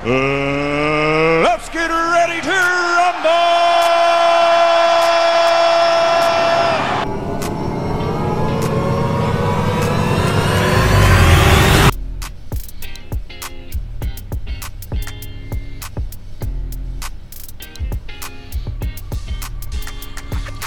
[0.00, 3.58] Uh, let's get ready to rumble!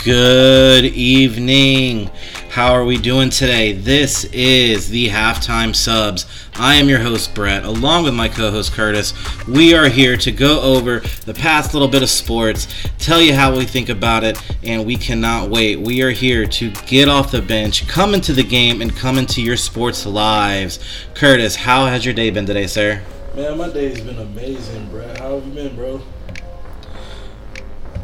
[0.03, 2.09] Good evening.
[2.51, 3.71] How are we doing today?
[3.71, 6.25] This is the Halftime Subs.
[6.55, 9.13] I am your host, Brett, along with my co host, Curtis.
[9.47, 12.67] We are here to go over the past little bit of sports,
[12.99, 15.79] tell you how we think about it, and we cannot wait.
[15.79, 19.41] We are here to get off the bench, come into the game, and come into
[19.41, 20.77] your sports lives.
[21.13, 23.01] Curtis, how has your day been today, sir?
[23.33, 25.19] Man, my day's been amazing, Brett.
[25.19, 26.01] How have you been, bro?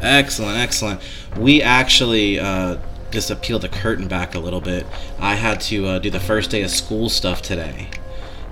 [0.00, 1.02] Excellent, excellent.
[1.36, 2.78] We actually uh,
[3.10, 4.86] just to peel the curtain back a little bit.
[5.18, 7.88] I had to uh, do the first day of school stuff today.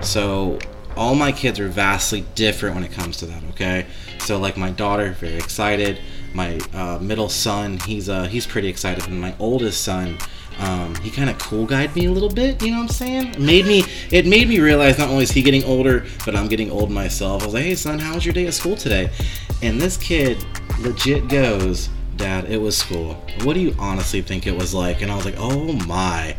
[0.01, 0.59] So
[0.97, 3.87] all my kids are vastly different when it comes to that, okay?
[4.19, 6.01] So like my daughter, very excited.
[6.33, 10.19] My uh, middle son, he's uh, he's pretty excited, and my oldest son,
[10.59, 12.63] um, he kind of cool guyed me a little bit.
[12.63, 13.35] You know what I'm saying?
[13.35, 16.49] It made me it made me realize not only is he getting older, but I'm
[16.49, 17.43] getting old myself.
[17.43, 19.11] I was like, hey son, how was your day at school today?
[19.63, 20.45] And this kid
[20.81, 23.15] legit goes, Dad, it was school.
[23.43, 25.03] What do you honestly think it was like?
[25.03, 26.37] And I was like, oh my.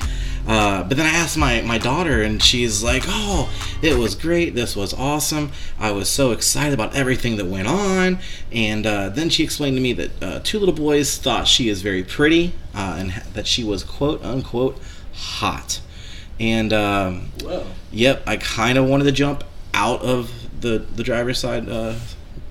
[0.47, 4.55] Uh, but then I asked my, my daughter, and she's like, Oh, it was great.
[4.55, 5.51] This was awesome.
[5.77, 8.19] I was so excited about everything that went on.
[8.51, 11.81] And uh, then she explained to me that uh, two little boys thought she is
[11.81, 14.79] very pretty uh, and that she was quote unquote
[15.13, 15.81] hot.
[16.39, 17.31] And um,
[17.91, 21.95] yep, I kind of wanted to jump out of the, the driver's side uh,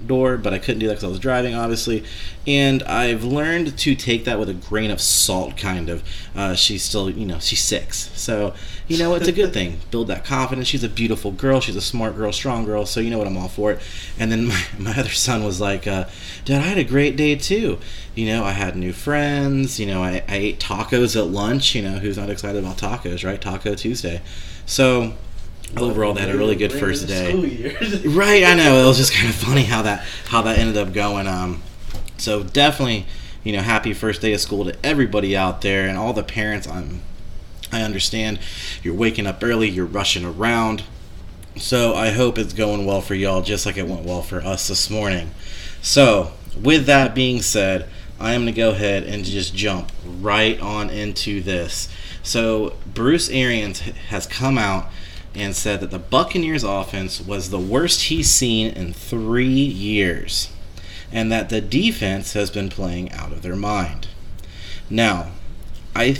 [0.07, 2.05] door, but I couldn't do that because I was driving, obviously.
[2.47, 6.03] And I've learned to take that with a grain of salt, kind of.
[6.35, 8.11] Uh, she's still, you know, she's six.
[8.15, 8.55] So,
[8.89, 9.81] you know, it's a good thing.
[9.91, 10.69] Build that confidence.
[10.69, 11.61] She's a beautiful girl.
[11.61, 12.87] She's a smart girl, strong girl.
[12.87, 13.27] So, you know what?
[13.27, 13.81] I'm all for it.
[14.19, 16.07] And then my, my other son was like, uh,
[16.45, 17.79] Dad, I had a great day too.
[18.15, 19.79] You know, I had new friends.
[19.81, 21.75] You know, I, I ate tacos at lunch.
[21.75, 23.41] You know, who's not excited about tacos, right?
[23.41, 24.23] Taco Tuesday.
[24.67, 25.15] So,
[25.77, 27.33] overall, they had a really good first day.
[28.07, 28.83] Right, I know.
[28.85, 31.27] It was just kind of funny how that how that ended up going.
[31.27, 31.63] Um,
[32.17, 33.07] so definitely,
[33.45, 36.67] you know, happy first day of school to everybody out there and all the parents.
[36.67, 37.03] I'm,
[37.73, 38.39] I understand
[38.83, 40.85] you're waking up early, you're rushing around.
[41.57, 44.69] So I hope it's going well for y'all, just like it went well for us
[44.69, 45.31] this morning.
[45.81, 47.89] So with that being said,
[48.19, 51.89] I am gonna go ahead and just jump right on into this.
[52.23, 54.89] So Bruce Arians has come out
[55.37, 60.51] and said that the Buccaneers offense was the worst he's seen in three years,
[61.13, 64.09] and that the defense has been playing out of their mind.
[64.89, 65.33] Now,
[65.95, 66.19] I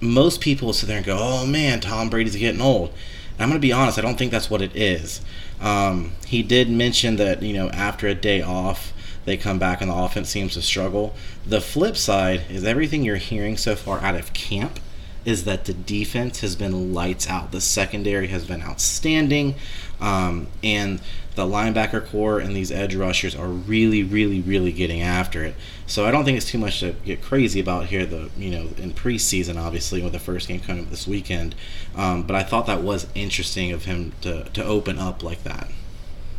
[0.00, 2.90] most people sit there and go, "Oh man, Tom Brady's getting old."
[3.34, 5.20] And I'm gonna be honest, I don't think that's what it is.
[5.60, 8.92] Um, he did mention that you know after a day off,
[9.24, 11.14] they come back and the offense seems to struggle.
[11.46, 14.80] The flip side is everything you're hearing so far out of camp
[15.24, 17.52] is that the defense has been lights out.
[17.52, 19.54] The secondary has been outstanding,
[20.00, 21.00] um, and
[21.34, 25.54] the linebacker core and these edge rushers are really, really, really getting after it.
[25.86, 28.04] So I don't think it's too much to get crazy about here.
[28.04, 31.54] The you know in preseason, obviously, with the first game coming up this weekend,
[31.96, 35.70] um, but I thought that was interesting of him to to open up like that.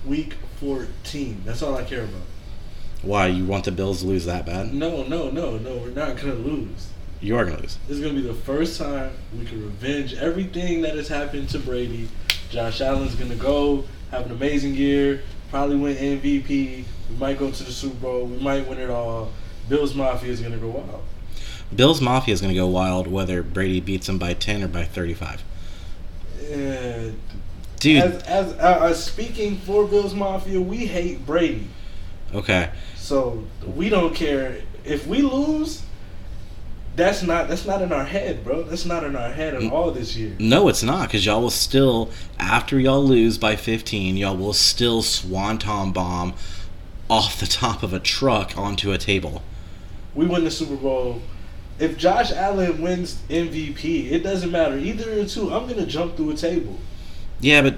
[0.06, 1.44] Week 14.
[1.46, 2.22] That's all I care about.
[3.02, 4.74] Why you want the Bills to lose that bad?
[4.74, 5.78] No, no, no, no.
[5.78, 6.93] We're not gonna lose.
[7.24, 7.78] You are gonna lose.
[7.88, 11.60] This is gonna be the first time we can revenge everything that has happened to
[11.60, 12.10] Brady.
[12.50, 15.22] Josh Allen's gonna go have an amazing year.
[15.50, 16.84] Probably win MVP.
[17.10, 18.26] We might go to the Super Bowl.
[18.26, 19.32] We might win it all.
[19.70, 21.02] Bills Mafia is gonna go wild.
[21.74, 25.42] Bills Mafia is gonna go wild whether Brady beats them by ten or by thirty-five.
[26.50, 27.12] Yeah.
[27.80, 31.68] Dude, As, as, uh, uh, speaking for Bills Mafia, we hate Brady.
[32.34, 32.70] okay.
[32.98, 33.44] So
[33.76, 35.84] we don't care if we lose.
[36.96, 38.64] That's not that's not in our head, bro.
[38.64, 40.36] That's not in our head at all this year.
[40.38, 45.02] No, it's not, because y'all will still, after y'all lose by 15, y'all will still
[45.02, 46.36] swanton bomb
[47.10, 49.42] off the top of a truck onto a table.
[50.14, 51.22] We win the Super Bowl.
[51.80, 55.52] If Josh Allen wins MVP, it doesn't matter either or two.
[55.52, 56.78] I'm gonna jump through a table.
[57.40, 57.78] Yeah, but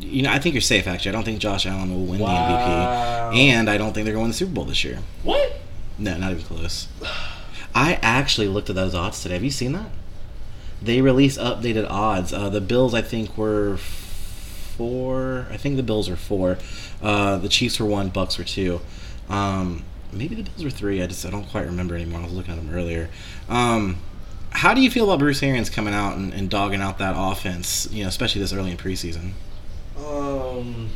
[0.00, 0.86] you know, I think you're safe.
[0.86, 3.30] Actually, I don't think Josh Allen will win Wow.
[3.30, 4.98] the MVP, and I don't think they're going to the Super Bowl this year.
[5.22, 5.56] What?
[5.98, 6.88] No, not even close.
[7.74, 9.34] I actually looked at those odds today.
[9.34, 9.90] Have you seen that?
[10.82, 12.32] They released updated odds.
[12.32, 15.46] Uh, the Bills, I think, were four.
[15.50, 16.58] I think the Bills were four.
[17.00, 18.10] Uh, the Chiefs were one.
[18.10, 18.80] Bucs were two.
[19.28, 21.02] Um, maybe the Bills were three.
[21.02, 22.20] I just I don't quite remember anymore.
[22.20, 23.08] I was looking at them earlier.
[23.48, 23.98] Um,
[24.50, 27.88] how do you feel about Bruce Arians coming out and, and dogging out that offense?
[27.90, 29.32] You know, especially this early in preseason.
[29.96, 30.90] Um,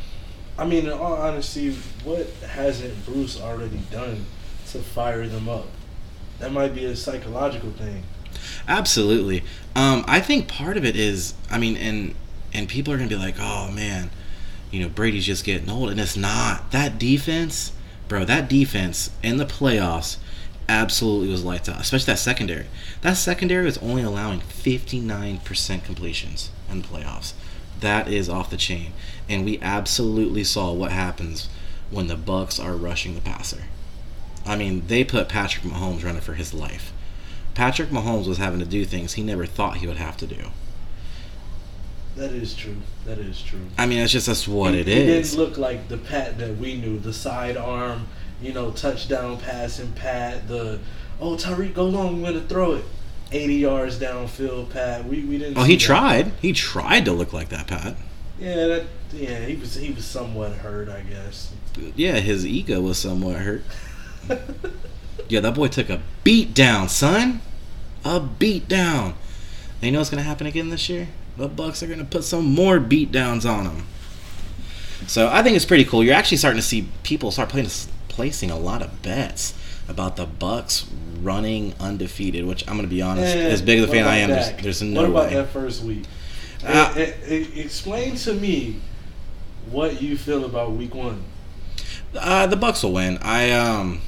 [0.57, 1.73] I mean, in all honesty,
[2.03, 4.25] what hasn't Bruce already done
[4.71, 5.67] to fire them up?
[6.39, 8.03] That might be a psychological thing.
[8.67, 9.43] Absolutely.
[9.75, 12.15] Um, I think part of it is, I mean, and
[12.53, 14.09] and people are gonna be like, oh man,
[14.71, 16.71] you know, Brady's just getting old, and it's not.
[16.71, 17.71] That defense,
[18.07, 20.17] bro, that defense in the playoffs
[20.69, 22.65] absolutely was lights out, especially that secondary.
[23.01, 27.33] That secondary was only allowing 59% completions in the playoffs.
[27.79, 28.93] That is off the chain,
[29.29, 31.47] and we absolutely saw what happens
[31.89, 33.63] when the Bucs are rushing the passer.
[34.47, 36.93] I mean, they put Patrick Mahomes running for his life.
[37.53, 40.49] Patrick Mahomes was having to do things he never thought he would have to do.
[42.15, 42.77] That is true.
[43.05, 43.67] That is true.
[43.77, 45.31] I mean, it's just that's what he, it he is.
[45.31, 46.97] didn't look like the Pat that we knew.
[46.99, 48.07] The sidearm,
[48.41, 50.47] you know, touchdown passing Pat.
[50.47, 50.79] The
[51.21, 52.85] oh Tyreek, go long, we're gonna throw it.
[53.31, 55.05] 80 yards downfield, Pat.
[55.05, 55.57] We we didn't.
[55.57, 55.83] Oh, see he that.
[55.83, 56.31] tried.
[56.41, 57.95] He tried to look like that, Pat.
[58.39, 58.83] Yeah, that
[59.13, 59.45] yeah.
[59.45, 61.53] He was he was somewhat hurt, I guess.
[61.95, 63.63] Yeah, his ego was somewhat hurt.
[65.29, 67.41] Yeah, that boy took a beat down, son.
[68.05, 69.13] A beat down.
[69.81, 71.09] And you know what's gonna happen again this year?
[71.35, 73.87] The Bucs are gonna put some more beat downs on them.
[75.05, 76.01] So I think it's pretty cool.
[76.01, 77.67] You're actually starting to see people start playing,
[78.07, 79.53] placing a lot of bets
[79.89, 80.85] about the Bucs
[81.21, 82.45] running undefeated.
[82.45, 84.81] Which I'm gonna be honest, Eh, as big of a fan I am, there's, there's
[84.81, 85.33] no What about way.
[85.35, 86.03] that first week?
[86.65, 88.77] Uh, Eh, eh, eh, explain to me
[89.69, 91.21] what you feel about week one.
[92.15, 93.17] Uh, the Bucs will win.
[93.21, 94.01] I um,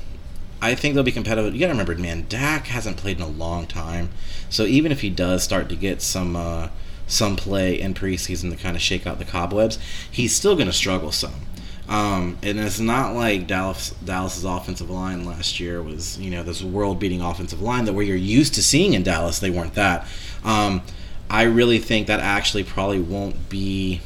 [0.62, 1.54] I think they'll be competitive.
[1.54, 4.10] You gotta remember, man, Dak hasn't played in a long time,
[4.50, 6.69] so even if he does start to get some uh,
[7.07, 9.80] some play in preseason to kind of shake out the cobwebs,
[10.10, 11.34] he's still gonna struggle some.
[11.90, 16.62] Um, and it's not like Dallas Dallas's offensive line last year was you know this
[16.62, 19.40] world beating offensive line that where you're used to seeing in Dallas.
[19.40, 20.07] They weren't that.
[20.44, 20.84] Um,
[21.30, 24.01] I really think that actually probably won't be.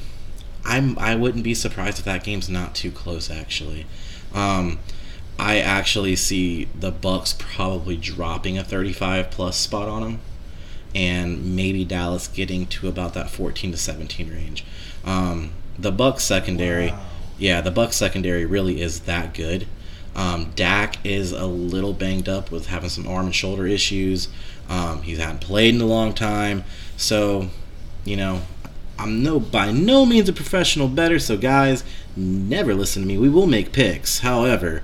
[0.66, 3.86] I'm I wouldn't be surprised if that game's not too close actually.
[4.34, 4.80] Um,
[5.38, 10.20] I actually see the Bucs probably dropping a 35 plus spot on them,
[10.94, 14.64] and maybe Dallas getting to about that 14 to 17 range.
[15.04, 17.06] Um, the Bucs secondary, Wow.
[17.40, 19.68] yeah, the Bucs secondary really is that good.
[20.16, 24.28] Um, Dak is a little banged up with having some arm and shoulder issues.
[24.70, 26.64] Um, he hasn't played in a long time,
[26.96, 27.50] so
[28.06, 28.42] you know
[29.04, 31.84] I'm no by no means a professional better, so guys,
[32.16, 33.18] never listen to me.
[33.18, 34.20] We will make picks.
[34.20, 34.82] However,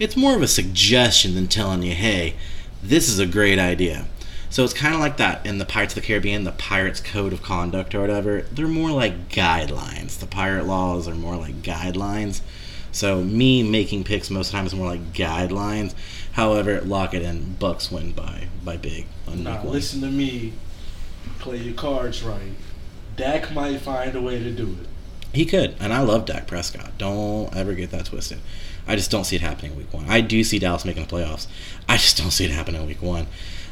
[0.00, 2.34] it's more of a suggestion than telling you, hey,
[2.82, 4.06] this is a great idea.
[4.48, 7.32] So it's kind of like that in the Pirates of the Caribbean, the Pirates Code
[7.32, 8.42] of Conduct or whatever.
[8.42, 10.18] They're more like guidelines.
[10.18, 12.40] The pirate laws are more like guidelines.
[12.90, 15.94] So me making picks most of the time is more like guidelines.
[16.32, 17.54] However, lock it in.
[17.60, 20.54] Bucs win by by big Now listen to me.
[21.38, 22.56] Play your cards right.
[23.20, 24.86] Dak might find a way to do it.
[25.32, 26.96] He could, and I love Dak Prescott.
[26.98, 28.38] Don't ever get that twisted.
[28.88, 30.06] I just don't see it happening week one.
[30.08, 31.46] I do see Dallas making the playoffs.
[31.88, 33.26] I just don't see it happening week one.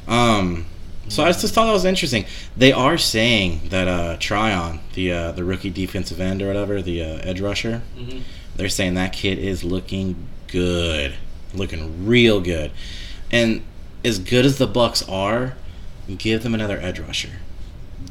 [0.07, 0.67] Um,
[1.09, 2.27] so I just thought that was interesting.
[2.57, 7.03] They are saying that uh, Tryon, the uh, the rookie defensive end or whatever, the
[7.03, 8.21] uh, edge rusher, Mhm.
[8.57, 10.15] they're saying that kid is looking
[10.47, 11.15] good,
[11.55, 12.71] looking real good,
[13.33, 13.63] and
[14.05, 15.55] as good as the Bucs are,
[16.19, 17.41] give them another edge rusher.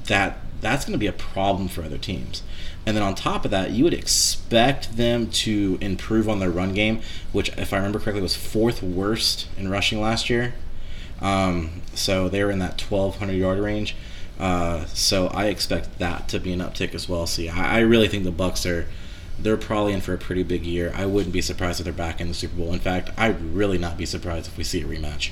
[0.07, 2.44] That that's going to be a problem for other teams.
[2.86, 6.74] And then on top of that, you would expect them to improve on their run
[6.74, 7.01] game,
[7.33, 10.53] which, if I remember correctly, was fourth worst in rushing last year.
[11.22, 13.96] Um, so they were in that 1,200 yard range.
[14.39, 17.27] Uh, so I expect that to be an uptick as well.
[17.38, 18.88] Yeah, I, I really think the Bucs are
[19.39, 20.91] they're probably in for a pretty big year.
[20.96, 22.74] I wouldn't be surprised if they're back in the Super Bowl.
[22.74, 25.31] In fact, I'd really not be surprised if we see a rematch.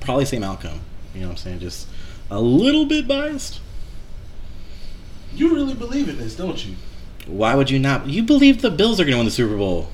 [0.00, 0.80] Probably same outcome.
[1.14, 1.60] You know what I'm saying?
[1.60, 1.86] Just
[2.30, 3.60] a little bit biased.
[5.34, 6.76] You really believe in this, don't you?
[7.26, 8.06] Why would you not?
[8.06, 9.88] You believe the Bills are going to win the Super Bowl?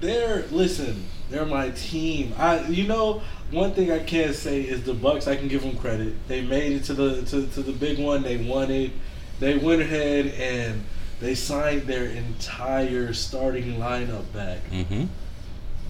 [0.00, 1.04] They're listen.
[1.30, 2.34] They're my team.
[2.38, 5.26] I, you know, one thing I can't say is the Bucs.
[5.26, 6.14] I can give them credit.
[6.28, 8.22] They made it to the to, to the big one.
[8.22, 8.92] They won it.
[9.40, 10.84] They went ahead and
[11.20, 14.58] they signed their entire starting lineup back.
[14.70, 15.04] Mm-hmm.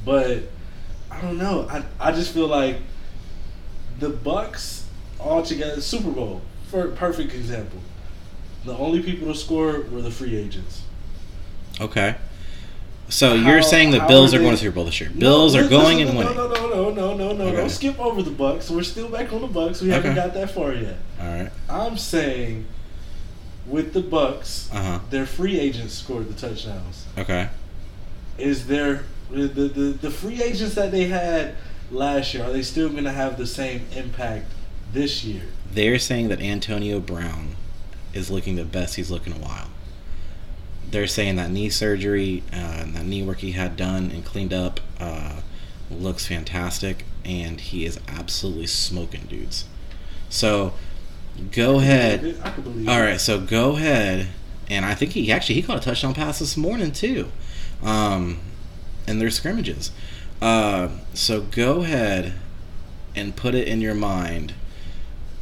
[0.04, 0.44] But
[1.10, 1.68] I don't know.
[1.68, 2.76] I I just feel like
[3.98, 4.84] the Bucs
[5.18, 7.80] all together Super Bowl for perfect example.
[8.64, 10.82] The only people to score were the free agents.
[11.80, 12.16] Okay.
[13.08, 15.10] So How- you're saying the Bills are are going to Super Bowl this year?
[15.10, 16.36] Bills No, are listen, going no, and winning.
[16.36, 17.44] No, no, no, no, no, no.
[17.46, 17.56] Okay.
[17.56, 18.68] Don't skip over the Bucs.
[18.70, 19.80] We're still back on the Bucs.
[19.80, 20.20] We haven't Okay.
[20.20, 20.96] got that far yet.
[21.20, 21.50] All right.
[21.70, 22.66] I'm saying
[23.66, 24.98] with the Bucs, Uh huh.
[25.10, 27.06] their free agents scored the touchdowns.
[27.16, 27.48] Okay.
[28.36, 31.54] Is there the, the the the free agents that they had
[31.90, 32.44] last year?
[32.44, 34.46] Are they still going to have the same impact
[34.92, 35.42] this year?
[35.72, 37.56] They're saying that Antonio Brown
[38.14, 39.68] is looking the best he's looked in a while.
[40.90, 44.52] they're saying that knee surgery uh, and that knee work he had done and cleaned
[44.52, 45.40] up uh,
[45.90, 49.64] looks fantastic, and he is absolutely smoking dudes.
[50.28, 50.72] So
[51.52, 52.38] go ahead.
[52.42, 54.28] I can believe All so go ahead,
[54.68, 57.30] and I think he actually he caught a touchdown pass this morning too,
[57.82, 58.38] um,
[59.06, 59.90] in their scrimmages.
[60.40, 62.34] Uh, so go ahead
[63.14, 64.54] and put it in your mind.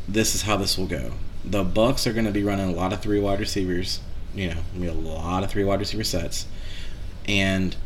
[0.08, 1.12] This is how this will go.
[1.46, 4.00] The Bucs are going to be running a lot of three wide receivers.
[4.34, 6.46] You know, be a lot of three wide receiver sets,
[7.26, 7.76] and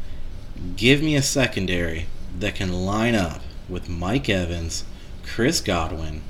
[0.76, 2.06] give me a secondary
[2.38, 4.84] that can line up with Mike Evans,
[5.24, 6.22] Chris Godwin,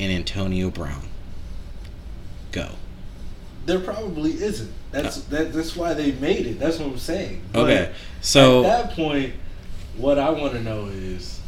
[0.00, 1.08] and Antonio Brown.
[2.50, 2.70] Go.
[3.66, 4.72] There probably isn't.
[4.90, 6.58] That's that, that's why they made it.
[6.58, 7.42] That's what I'm saying.
[7.52, 9.34] But Okay, so at that point,
[9.96, 11.40] what I want to know is,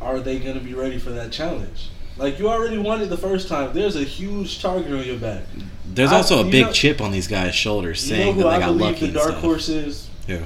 [0.00, 1.90] are they going to be ready for that challenge?
[2.20, 3.72] Like you already won it the first time.
[3.72, 5.42] There's a huge target on your back.
[5.86, 8.42] there's I- also a big know- chip on these guys' shoulders saying You know who
[8.42, 9.40] that they I got believe lucky the dark stuff.
[9.42, 10.08] horse is?
[10.28, 10.38] Who?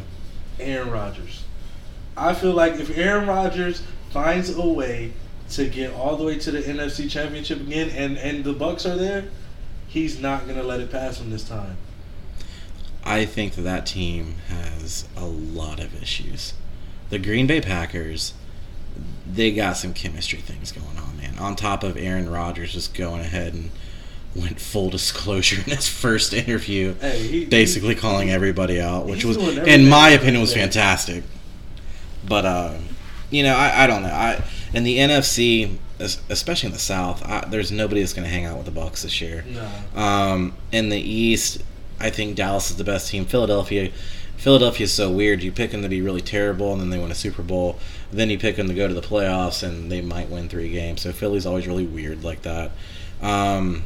[0.60, 1.42] Aaron Rodgers.
[2.16, 5.12] I feel like if Aaron Rodgers finds a way
[5.50, 8.96] to get all the way to the NFC Championship again, and and the Bucs are
[8.96, 9.24] there,
[9.88, 11.76] he's not gonna let it pass him this time.
[13.04, 16.54] I think that that team has a lot of issues.
[17.10, 18.32] The Green Bay Packers,
[19.30, 21.44] they got some chemistry things going on, man.
[21.44, 23.70] On top of Aaron Rodgers just going ahead and
[24.34, 29.36] went full disclosure in his first interview, Hey, he basically calling everybody out, which was,
[29.36, 31.24] in my opinion, was fantastic.
[32.26, 32.84] But um,
[33.30, 34.08] you know, I, I don't know.
[34.08, 38.44] I in the NFC, especially in the South, I, there's nobody that's going to hang
[38.44, 39.44] out with the Bucs this year.
[39.46, 40.00] No.
[40.00, 41.62] Um, in the East,
[42.00, 43.24] I think Dallas is the best team.
[43.24, 43.92] Philadelphia,
[44.36, 45.42] Philadelphia is so weird.
[45.42, 47.78] You pick them to be really terrible, and then they win a Super Bowl.
[48.12, 51.02] Then you pick them to go to the playoffs, and they might win three games.
[51.02, 52.72] So Philly's always really weird like that.
[53.22, 53.84] Um,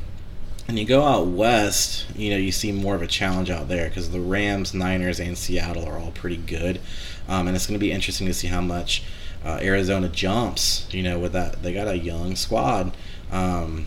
[0.67, 3.89] and you go out west, you know, you see more of a challenge out there
[3.89, 6.81] because the Rams, Niners, and Seattle are all pretty good.
[7.27, 9.03] Um, and it's going to be interesting to see how much
[9.45, 10.87] uh, Arizona jumps.
[10.93, 12.95] You know, with that they got a young squad.
[13.33, 13.87] Um,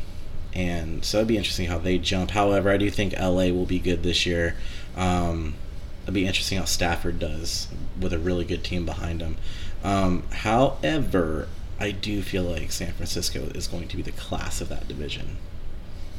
[0.53, 2.32] and so it'd be interesting how they jump.
[2.32, 4.56] However, I do think LA will be good this year.
[4.96, 5.53] Um,
[6.03, 7.67] it'll be interesting how Stafford does
[8.00, 9.38] with a really good team behind him.
[9.84, 11.48] Um, however,
[11.79, 15.38] I do feel like San Francisco is going to be the class of that division.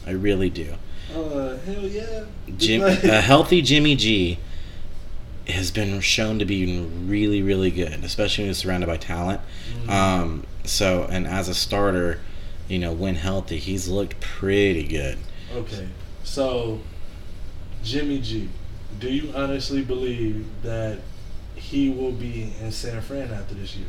[0.07, 0.75] I really do.
[1.15, 2.25] Uh, hell yeah.
[2.57, 4.39] Jim, a healthy Jimmy G
[5.47, 9.41] has been shown to be really, really good, especially when he's surrounded by talent.
[9.85, 9.91] Mhm.
[9.91, 12.21] Um, so, and as a starter,
[12.69, 15.19] you know, when healthy, he's looked pretty good.
[15.55, 15.89] Okay,
[16.23, 16.81] so
[17.83, 18.49] Jimmy G,
[19.03, 21.01] do you honestly believe that
[21.57, 23.89] he will be in San Fran after this year?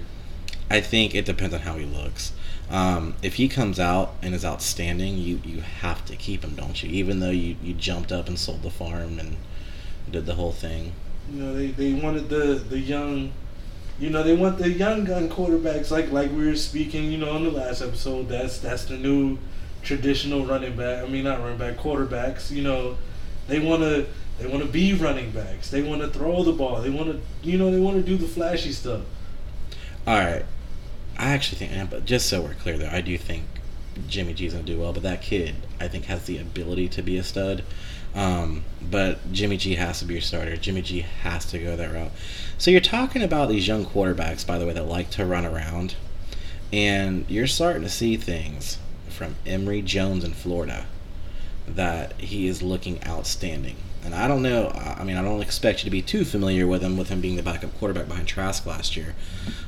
[0.72, 2.34] I think it depends on how he looks.
[2.72, 6.82] Um, if he comes out and is outstanding, you, you have to keep him, don't
[6.82, 6.90] you?
[6.90, 9.38] Even though you, you jumped up and sold the farm and
[10.10, 10.94] did the whole thing.
[11.32, 13.34] You know, they, they wanted the the young,
[14.00, 17.36] you know, they want the young gun quarterbacks like like we were speaking, you know,
[17.38, 18.30] in the last episode.
[18.30, 19.38] That's that's the new
[19.84, 21.04] traditional running back.
[21.04, 22.50] I mean, not running back quarterbacks.
[22.50, 22.98] You know,
[23.48, 24.08] they want to
[24.40, 25.70] they want to be running backs.
[25.70, 26.82] They want to throw the ball.
[26.82, 29.02] They want to you know they want to do the flashy stuff.
[30.06, 30.46] All right.
[31.18, 33.44] I actually think, but just so we're clear, though, I do think
[34.08, 34.94] Jimmy G's gonna do well.
[34.94, 37.64] But that kid, I think, has the ability to be a stud.
[38.16, 40.56] Um, but Jimmy G has to be your starter.
[40.58, 42.12] Jimmy G has to go that route.
[42.58, 45.96] So you're talking about these young quarterbacks, by the way, that like to run around,
[46.72, 48.78] and you're starting to see things
[49.10, 50.86] from Emory Jones in Florida
[51.68, 53.78] that he is looking outstanding.
[54.06, 54.70] And I don't know.
[54.70, 57.38] I mean, I don't expect you to be too familiar with him, with him being
[57.38, 59.16] the backup quarterback behind Trask last year.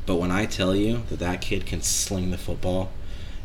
[0.06, 2.92] But when I tell you that that kid can sling the football,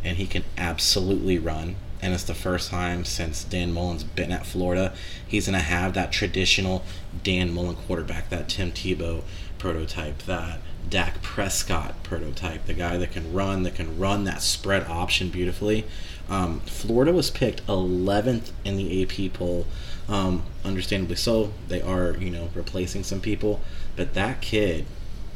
[0.02, 4.46] and he can absolutely run, and it's the first time since Dan Mullen's been at
[4.46, 4.94] Florida,
[5.26, 6.82] he's gonna have that traditional
[7.22, 9.22] Dan Mullen quarterback, that Tim Tebow
[9.58, 14.84] prototype, that Dak Prescott prototype, the guy that can run, that can run that spread
[14.88, 15.84] option beautifully.
[16.28, 19.66] Um, Florida was picked 11th in the AP poll.
[20.10, 21.52] Um, understandably so.
[21.68, 23.60] They are, you know, replacing some people.
[23.94, 24.84] But that kid,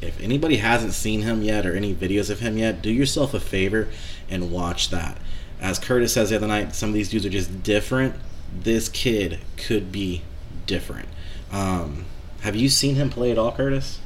[0.01, 3.39] if anybody hasn't seen him yet or any videos of him yet, do yourself a
[3.39, 3.87] favor
[4.29, 5.17] and watch that.
[5.61, 8.15] As Curtis says the other night, some of these dudes are just different.
[8.53, 10.23] This kid could be
[10.67, 11.07] different.
[11.51, 12.05] Um,
[12.41, 13.99] have you seen him play at all, Curtis?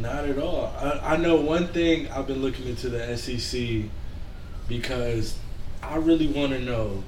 [0.00, 0.74] Not at all.
[0.78, 2.08] I, I know one thing.
[2.08, 3.90] I've been looking into the SEC
[4.68, 5.36] because
[5.82, 7.04] I really want to know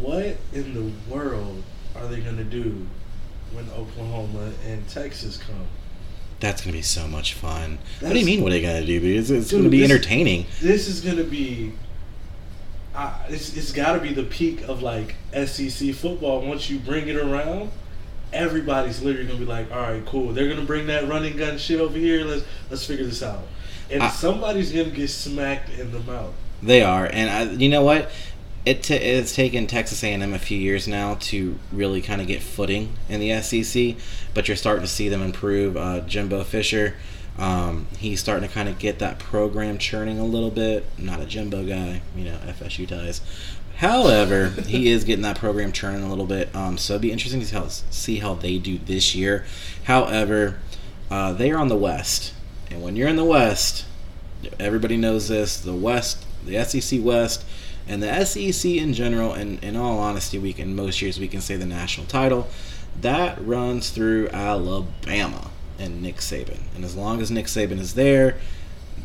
[0.00, 1.62] what in the world
[1.96, 2.86] are they going to do
[3.52, 5.66] when Oklahoma and Texas come.
[6.40, 7.78] That's gonna be so much fun.
[8.00, 8.42] what do you mean?
[8.42, 9.00] What are they gonna do?
[9.04, 10.46] It's, it's gonna be this- entertaining.
[10.60, 11.72] This is going to be.
[12.94, 17.08] Uh, it's it's got to be the peak of like SEC football once you bring
[17.08, 17.70] it around.
[18.32, 20.32] everybody's literally gonna be like, all right, cool.
[20.32, 22.24] They're gonna bring that running gun shit over here.
[22.24, 23.42] Let's let's figure this out.
[23.90, 26.32] And I- somebody's gonna get smacked in the mouth.
[26.62, 28.10] They are, and I, you know what?
[28.64, 32.42] It t- it's taken Texas A&M a few years now to really kind of get
[32.42, 33.96] footing in the SEC,
[34.34, 35.76] but you're starting to see them improve.
[35.76, 36.94] Uh, Jimbo Fisher,
[37.38, 40.86] um, he's starting to kind of get that program churning a little bit.
[40.96, 43.20] Not a Jimbo guy, you know, FSU ties.
[43.76, 46.54] However, he is getting that program churning a little bit.
[46.54, 49.44] Um, so it'd be interesting to see how, see how they do this year.
[49.84, 50.60] However,
[51.10, 52.32] uh, they are on the West,
[52.70, 53.84] and when you're in the West,
[54.58, 55.60] everybody knows this.
[55.60, 57.44] The West, the SEC West,
[57.88, 61.40] and the SEC in general, and in all honesty, we can most years we can
[61.40, 62.48] say the national title
[63.00, 66.60] that runs through Alabama and Nick Saban.
[66.74, 68.38] And as long as Nick Saban is there,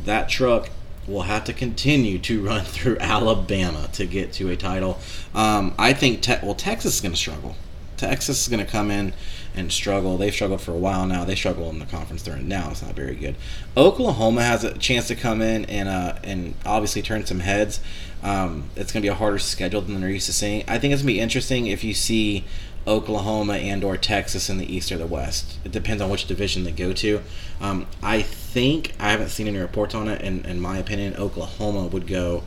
[0.04, 0.70] that truck
[1.06, 4.98] will have to continue to run through Alabama to get to a title.
[5.34, 7.56] Um, I think te- well Texas is going to struggle.
[7.98, 9.12] Texas is going to come in
[9.54, 10.16] and struggle.
[10.16, 11.24] They've struggled for a while now.
[11.24, 12.70] They struggle in the conference they're in now.
[12.70, 13.34] It's not very good.
[13.76, 17.80] Oklahoma has a chance to come in and uh, and obviously turn some heads.
[18.22, 20.64] Um, it's going to be a harder schedule than they're used to seeing.
[20.68, 22.44] I think it's going to be interesting if you see
[22.86, 25.58] Oklahoma and or Texas in the East or the West.
[25.64, 27.22] It depends on which division they go to.
[27.60, 30.22] Um, I think I haven't seen any reports on it.
[30.22, 32.44] And in my opinion, Oklahoma would go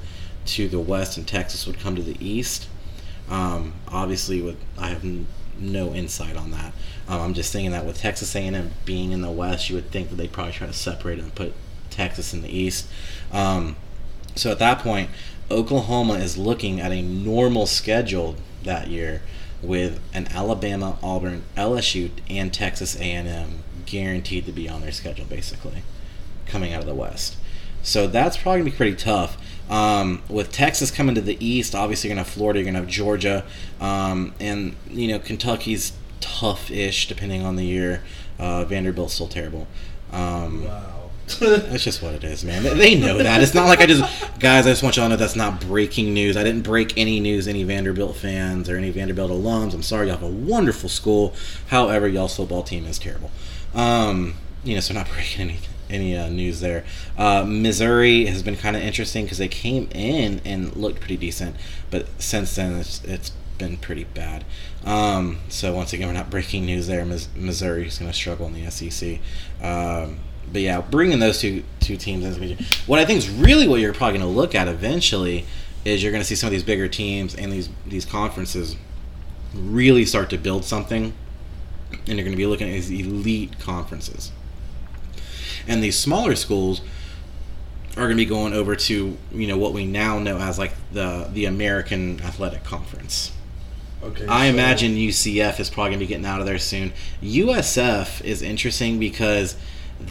[0.48, 2.68] to the West and Texas would come to the East.
[3.30, 5.04] Um, obviously, with I have
[5.60, 6.74] no insight on that.
[7.08, 10.10] Um, I'm just thinking that with Texas A&M being in the West, you would think
[10.10, 11.54] that they'd probably try to separate and put
[11.90, 12.88] Texas in the East.
[13.32, 13.76] Um,
[14.36, 15.10] so at that point,
[15.50, 19.22] Oklahoma is looking at a normal schedule that year
[19.62, 25.84] with an Alabama, Auburn, LSU, and Texas A&M guaranteed to be on their schedule, basically,
[26.46, 27.36] coming out of the West.
[27.84, 29.38] So that's probably gonna be pretty tough.
[29.72, 32.88] Um, with Texas coming to the East, obviously you're gonna have Florida, you're gonna have
[32.90, 33.46] Georgia,
[33.80, 38.04] um, and you know Kentucky's tough-ish depending on the year.
[38.38, 39.68] Uh, Vanderbilt's still terrible.
[40.12, 41.10] Um, Wow.
[41.40, 42.64] that's just what it is, man.
[42.78, 43.42] They- know that.
[43.42, 44.02] It's not like I just,
[44.40, 44.68] guys.
[44.68, 46.36] I just want y'all to know that's not breaking news.
[46.36, 49.74] I didn't break any news, any Vanderbilt fans or any Vanderbilt alums.
[49.74, 51.34] I'm sorry, y'all have a wonderful school.
[51.68, 53.32] However, y'all's football team is terrible.
[53.74, 54.34] Um,
[54.66, 55.60] you know, so not breaking any
[55.92, 56.84] any uh, news there.
[57.18, 61.56] Uh, Missouri has been kind of interesting because they came in and looked pretty decent,
[61.90, 64.44] but since then it's it's been pretty bad.
[64.84, 67.06] Um, so once again, we're not breaking news there.
[67.06, 69.20] Mis- Missouri is going to struggle in the SEC.
[69.62, 70.20] Um,
[70.52, 72.58] but yeah, bringing those two two teams in.
[72.88, 75.46] What I think is really what you're probably going to look at eventually
[75.86, 78.76] is you're going to see some of these bigger teams and these these conferences
[79.54, 81.14] really start to build something,
[81.92, 84.32] and you're going to be looking at these elite conferences.
[85.68, 86.82] And these smaller schools
[87.98, 90.74] are going to be going over to you know what we now know as like
[90.94, 93.32] the the American Athletic Conference.
[94.04, 94.26] Okay.
[94.28, 96.94] I so- imagine UCF is probably going to be getting out of there soon.
[97.22, 99.56] USF is interesting because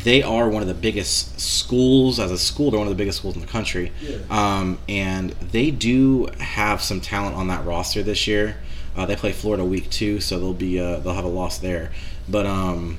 [0.05, 2.71] they are one of the biggest schools as a school.
[2.71, 4.19] They're one of the biggest schools in the country, Yeah.
[4.31, 8.57] um, and they do have some talent on that roster this year.
[8.97, 11.91] Uh, they play Florida week two, so they'll be uh, they'll have a loss there.
[12.29, 12.99] But um,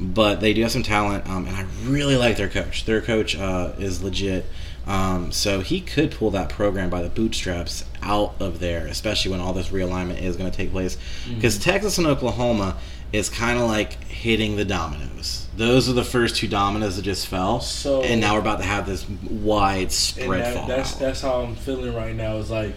[0.00, 2.84] but they do have some talent, um, and I really like their coach.
[2.84, 4.46] Their coach uh, is legit.
[4.86, 9.40] Um, so he could pull that program by the bootstraps out of there, especially when
[9.40, 10.98] all this realignment is going to take place.
[11.32, 12.76] Because Texas and Oklahoma
[13.10, 15.46] is kind of like hitting the dominoes.
[15.56, 18.64] Those are the first two dominoes that just fell, So- and now we're about to
[18.66, 22.36] have this wide and spread that, that's that's how I'm feeling right now.
[22.36, 22.74] Is like,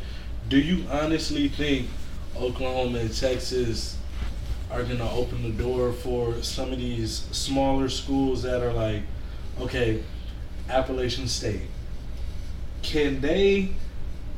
[0.48, 1.88] do you honestly think
[2.38, 3.97] Oklahoma and Texas
[4.72, 9.02] are gonna open the door for some of these smaller schools that are like,
[9.62, 10.04] okay,
[10.70, 11.62] Appalachian State?
[12.82, 13.70] Can they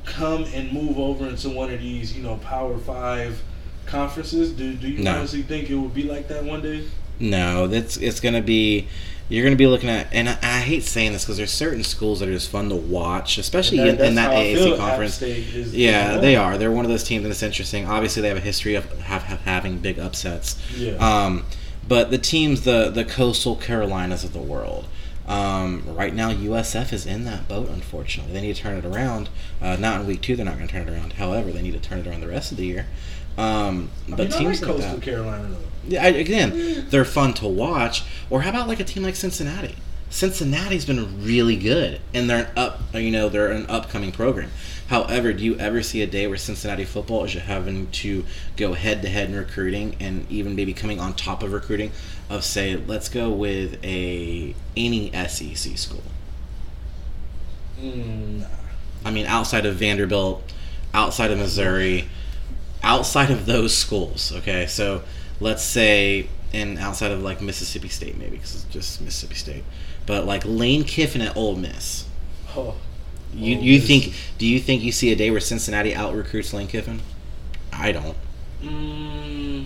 [0.05, 3.41] come and move over into one of these, you know, Power Five
[3.85, 4.51] conferences?
[4.51, 5.17] Do Do you No.
[5.17, 6.83] honestly think it will be like that one day?
[7.19, 8.87] No, that's it's gonna be.
[9.29, 12.19] You're gonna be looking at, and I, I hate saying this because there's certain schools
[12.19, 14.77] that are just fun to watch, especially And in, in that how I feel AAC
[14.77, 15.21] conference.
[15.21, 16.57] Yeah, is they are.
[16.57, 17.85] They're one of those teams, and it's interesting.
[17.85, 20.59] Obviously, they have a history of have, have having big upsets.
[20.75, 20.93] Yeah.
[20.95, 21.45] Um,
[21.87, 24.87] but the teams, the the coastal Carolinas of the world,
[25.27, 27.69] um, right now USF is in that boat.
[27.69, 29.29] Unfortunately, they need to turn it around.
[29.61, 31.13] Uh, not in week two, they're not going to turn it around.
[31.13, 32.87] However, they need to turn it around the rest of the year.
[33.37, 35.71] Um, I but mean, I teams like like Coastal that, Carolina though.
[35.83, 38.03] yeah, I, again, they're fun to watch.
[38.29, 39.83] Or how about like a team like Cincinnati?
[40.09, 44.51] Cincinnati's been really good, and they're an up, you know, they're an upcoming program.
[44.87, 48.25] However, do you ever see a day where Cincinnati football is having to
[48.57, 51.91] go head to head in recruiting, and even maybe coming on top of recruiting,
[52.29, 56.03] of say, let's go with a any SEC school.
[57.79, 58.47] Mm, nah.
[59.05, 60.41] I mean, outside of Vanderbilt,
[60.93, 62.09] outside of Missouri,
[62.83, 64.31] outside of those schools.
[64.37, 65.01] Okay, so
[65.39, 69.63] let's say, in outside of like Mississippi State, maybe because it's just Mississippi State,
[70.05, 72.05] but like Lane Kiffin at Ole Miss.
[72.55, 72.75] Oh,
[73.33, 73.87] You Ole you Miss.
[73.87, 74.13] think?
[74.37, 77.01] Do you think you see a day where Cincinnati out recruits Lane Kiffin?
[77.71, 78.17] I don't.
[78.63, 79.65] Mm,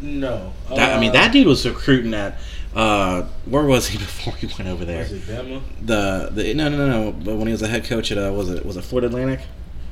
[0.00, 0.52] no.
[0.70, 2.38] That, I mean, Uh, that dude was recruiting at.
[2.74, 5.00] Uh, where was he before he went over there?
[5.02, 5.60] Was it Bama?
[5.84, 7.12] The the no no no no.
[7.12, 9.40] But when he was a head coach at uh, was it was it Florida Atlantic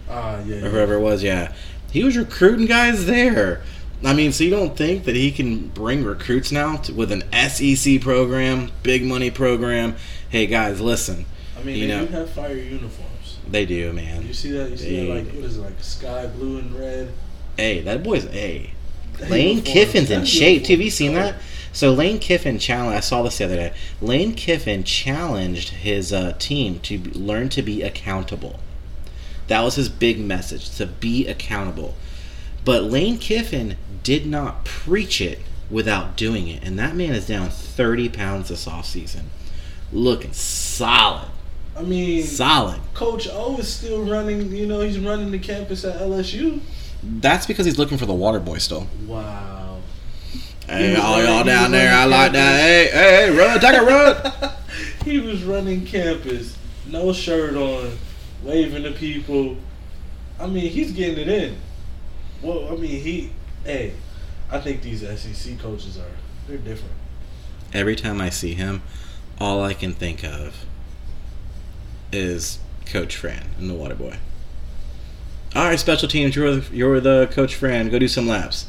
[0.08, 0.56] Ah, yeah.
[0.56, 0.68] or yeah.
[0.68, 1.22] whoever it was?
[1.22, 1.52] Yeah,
[1.90, 3.62] he was recruiting guys there.
[4.04, 7.24] I mean, so you don't think that he can bring recruits now to, with an
[7.32, 9.96] SEC program, big money program?
[10.28, 11.24] Hey guys, listen,
[11.58, 13.38] I mean, you they know- do have fire uniforms.
[13.50, 14.26] they do, man.
[14.26, 14.70] You see that?
[14.70, 15.24] You see They- that?
[15.26, 15.60] Like what is it?
[15.62, 17.12] Like sky blue and red.
[17.56, 18.70] Hey, that boy's a.
[19.18, 20.74] That Lane Kiffin's in shape too.
[20.74, 21.34] Have you seen that?
[21.72, 22.96] So Lane Kiffin challenged.
[22.96, 23.72] I saw this the other day.
[24.00, 28.60] Lane Kiffin challenged his uh, team to learn to be accountable.
[29.48, 31.94] That was his big message: to be accountable.
[32.64, 37.50] But Lane Kiffin did not preach it without doing it, and that man is down
[37.50, 39.24] thirty pounds this offseason.
[39.92, 41.30] looking solid,
[41.76, 42.80] I mean, solid.
[42.94, 44.52] Coach O is still running.
[44.52, 46.60] You know, he's running the campus at LSU.
[47.02, 48.88] That's because he's looking for the water boy still.
[49.06, 49.78] Wow.
[50.66, 52.60] Hey, all y'all down there, I like that.
[52.60, 54.52] Hey, hey, hey, run, take a run.
[55.04, 57.96] he was running campus, no shirt on,
[58.48, 59.56] waving to people.
[60.40, 61.56] I mean, he's getting it in.
[62.42, 63.30] Well, I mean, he.
[63.64, 63.92] Hey,
[64.50, 66.16] I think these SEC coaches are.
[66.46, 66.94] They're different.
[67.74, 68.82] Every time I see him,
[69.38, 70.64] all I can think of
[72.10, 74.16] is Coach Fran and the Water Boy.
[75.54, 77.90] All right, special teams, you're the, you're the Coach Fran.
[77.90, 78.66] Go do some laps.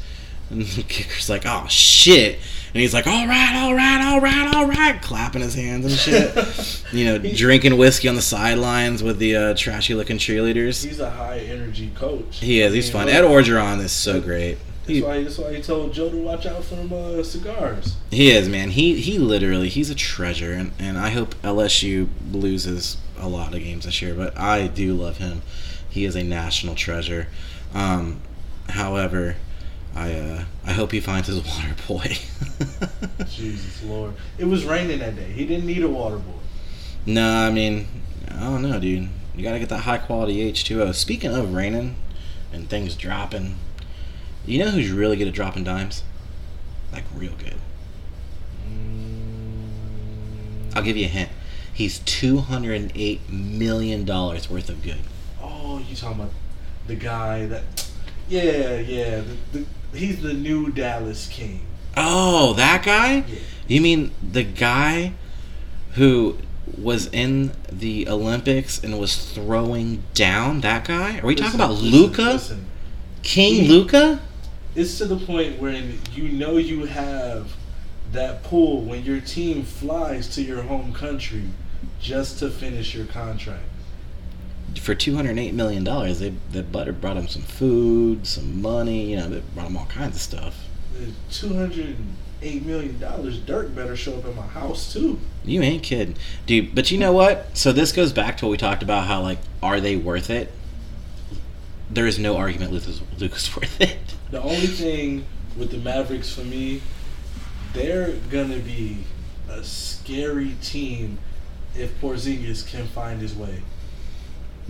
[0.50, 2.38] And the kicker's like, oh shit,
[2.72, 5.94] and he's like, all right, all right, all right, all right, clapping his hands and
[5.94, 6.84] shit.
[6.92, 10.84] you know, drinking whiskey on the sidelines with the uh, trashy looking cheerleaders.
[10.84, 12.38] He's a high energy coach.
[12.38, 12.72] He is.
[12.72, 13.06] He's I fun.
[13.06, 14.58] mean, Ed Orgeron is so great.
[14.86, 15.22] That's He, why.
[15.22, 17.96] That's why he told Joe to watch out for them uh, cigars.
[18.10, 18.70] he is, man.
[18.70, 23.60] He he literally he's a treasure, and, and I hope LSU loses a lot of
[23.60, 24.14] games this year.
[24.14, 25.42] But I do love him.
[25.88, 27.26] He is a national treasure.
[27.74, 28.20] Um,
[28.70, 29.36] however,
[29.94, 32.16] I uh, I hope he finds his water boy.
[33.28, 35.32] Jesus Lord, it was raining that day.
[35.32, 36.38] He didn't need a water boy.
[37.06, 37.88] no, I mean
[38.28, 39.08] I don't know, dude.
[39.34, 40.92] You gotta get that high quality H two O.
[40.92, 41.96] Speaking of raining
[42.52, 43.56] and things dropping,
[44.46, 46.02] you know who's really good at dropping dimes?
[46.92, 47.56] Like real good.
[50.74, 51.30] I'll give you a hint.
[51.72, 55.00] He's two hundred and eight million dollars worth of good.
[55.42, 56.32] Oh, you talking about
[56.86, 57.90] the guy that?
[58.28, 59.22] Yeah, yeah.
[59.52, 61.66] The, the, he's the new Dallas King.
[61.96, 63.24] Oh, that guy?
[63.26, 63.38] Yeah.
[63.66, 65.12] You mean the guy
[65.92, 66.36] who
[66.78, 70.60] was in the Olympics and was throwing down?
[70.60, 71.18] That guy?
[71.18, 72.22] Are we talking about listen, Luka?
[72.22, 72.66] listen.
[73.22, 74.20] King Luka?
[74.74, 75.72] It's to the point where
[76.14, 77.54] you know you have
[78.12, 81.44] that pull when your team flies to your home country
[82.00, 83.64] just to finish your contract.
[84.78, 89.10] For two hundred eight million dollars, they the butter brought him some food, some money.
[89.10, 90.66] You know, they brought him all kinds of stuff.
[91.30, 91.96] Two hundred
[92.42, 93.38] eight million dollars.
[93.38, 95.18] Dirk better show up at my house too.
[95.44, 96.74] You ain't kidding, dude.
[96.74, 97.56] But you know what?
[97.56, 99.06] So this goes back to what we talked about.
[99.06, 100.52] How like, are they worth it?
[101.90, 103.98] There is no argument Luka's, Luka's worth it.
[104.30, 105.24] The only thing
[105.56, 106.82] with the Mavericks for me,
[107.72, 108.98] they're gonna be
[109.48, 111.18] a scary team
[111.76, 113.62] if Porzingis can find his way.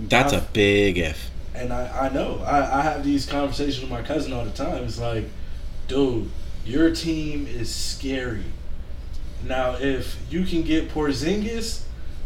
[0.09, 1.31] That's a I've- big if.
[1.55, 4.85] And I, I know I, I have these conversations with my cousin all the time.
[4.85, 5.25] It's like,
[5.89, 6.31] dude,
[6.65, 8.45] your team is scary.
[9.45, 11.83] Now, if you can get Porzingis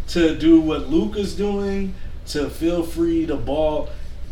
[0.09, 1.95] to do what Luka's doing,
[2.27, 3.89] to feel free to ball,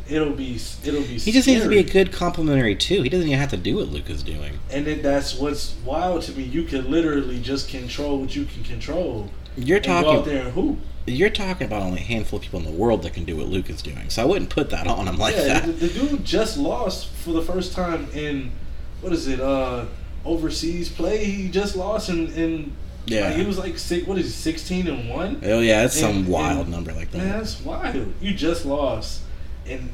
[0.09, 1.19] it'll be it'll be.
[1.19, 3.03] He just needs to be a good complimentary too.
[3.03, 4.59] He doesn't even have to do what Luka's doing.
[4.71, 6.43] And then that's what's wild to me.
[6.43, 9.31] You can literally just control what you can control.
[9.57, 10.33] You're and talking.
[10.33, 10.81] and.
[11.05, 13.49] You're talking about only a handful of people in the world that can do what
[13.49, 14.09] Luke is doing.
[14.09, 15.67] So I wouldn't put that on him like yeah, that.
[15.67, 18.53] the, the dude just lost for the first time in
[19.01, 19.41] what is it?
[19.41, 19.87] Uh,
[20.25, 21.25] overseas play.
[21.25, 22.77] He just lost in in.
[23.05, 23.27] Yeah.
[23.27, 24.07] like, he was like six.
[24.07, 24.31] What is it?
[24.33, 25.41] Sixteen and one.
[25.45, 27.19] Oh yeah, it's some wild and- number like that.
[27.19, 28.15] Man, that's wild.
[28.21, 29.23] You just lost
[29.67, 29.91] in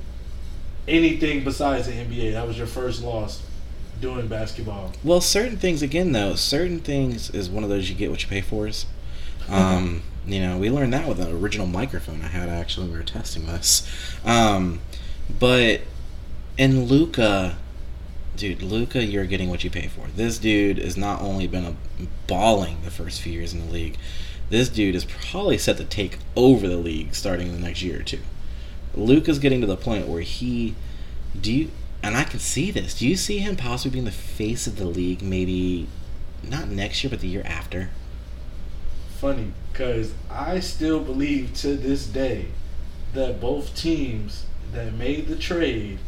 [0.87, 2.33] anything besides the NBA.
[2.33, 3.43] That was your first loss
[4.01, 4.93] doing basketball.
[5.03, 8.29] Well, certain things again though, certain things is one of those you get what you
[8.29, 8.67] pay for.
[8.67, 8.85] Is,
[9.49, 12.89] um, you know, we learned that with the original microphone I had actually.
[12.89, 13.89] We were testing this,
[14.25, 14.81] um,
[15.39, 15.83] but
[16.57, 17.57] in Luka,
[18.37, 20.07] dude, Luka, you're getting what you pay for.
[20.15, 21.77] This dude has not only been a
[22.27, 23.97] balling the first few years in the league.
[24.51, 28.01] This dude is probably set to take over the league starting in the next year
[28.01, 28.21] or two.
[28.95, 30.75] Luka's getting to the point where he,
[31.39, 31.71] do you
[32.03, 32.95] and I can see this.
[32.95, 35.21] Do you see him possibly being the face of the league?
[35.21, 35.89] Maybe
[36.43, 37.91] not next year, but the year after.
[39.21, 42.47] Funny, because I still believe to this day
[43.15, 45.99] that both teams that made the trade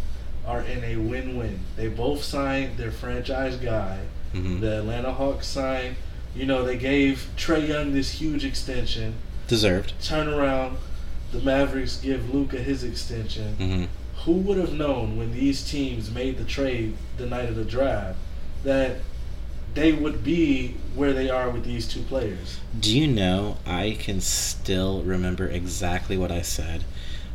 [0.46, 1.60] are in a win-win.
[1.76, 3.98] They both signed their franchise guy.
[4.34, 4.60] Mhm.
[4.60, 5.96] The Atlanta Hawks signed.
[6.36, 9.14] You know, they gave Trae Young this huge extension.
[9.48, 9.92] Deserved.
[10.00, 10.76] Turn around,
[11.32, 13.54] the Mavericks give Luka his extension.
[13.56, 13.84] hmm
[14.24, 18.18] Who would have known when these teams made the trade the night of the draft
[18.62, 18.98] that
[19.74, 22.60] they would be where they are with these two players?
[22.78, 26.84] Do you know I can still remember exactly what I said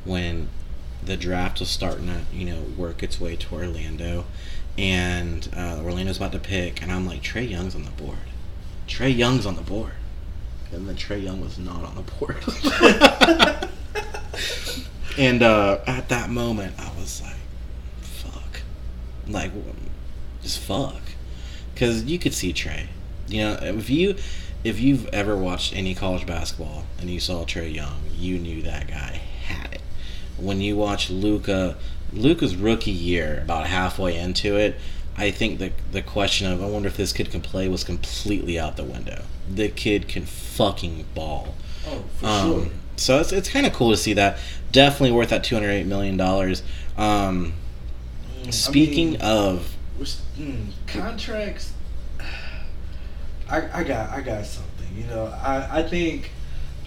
[0.03, 0.49] when
[1.03, 4.25] the draft was starting to, you know, work its way to Orlando,
[4.77, 8.17] and uh, Orlando's about to pick, and I'm like, Trae Young's on the board.
[8.87, 9.93] Trae Young's on the board,
[10.71, 12.37] and then Trae Young was not on the board.
[15.17, 17.35] and uh, at that moment, I was like,
[18.01, 18.61] "Fuck,"
[19.27, 19.51] like,
[20.41, 21.01] just fuck,
[21.75, 22.87] because you could see Trae.
[23.27, 24.15] You know, if you
[24.63, 28.87] if you've ever watched any college basketball and you saw Trae Young, you knew that
[28.87, 29.81] guy had it.
[30.37, 31.75] When you watch Luka,
[32.11, 34.75] Luka's rookie year, about halfway into it,
[35.17, 38.59] I think the the question of I wonder if this kid can play was completely
[38.59, 39.23] out the window.
[39.53, 41.55] The kid can fucking ball.
[41.87, 42.71] Oh, for Um, sure.
[42.97, 44.39] So it's it's kind of cool to see that.
[44.71, 46.63] Definitely worth that two hundred eight million dollars.
[46.97, 47.53] Um,
[48.43, 51.73] Mm, I speaking mean, of, we're mm, contracts,
[53.49, 54.87] I, I got I got something.
[54.95, 56.31] You know, I, I think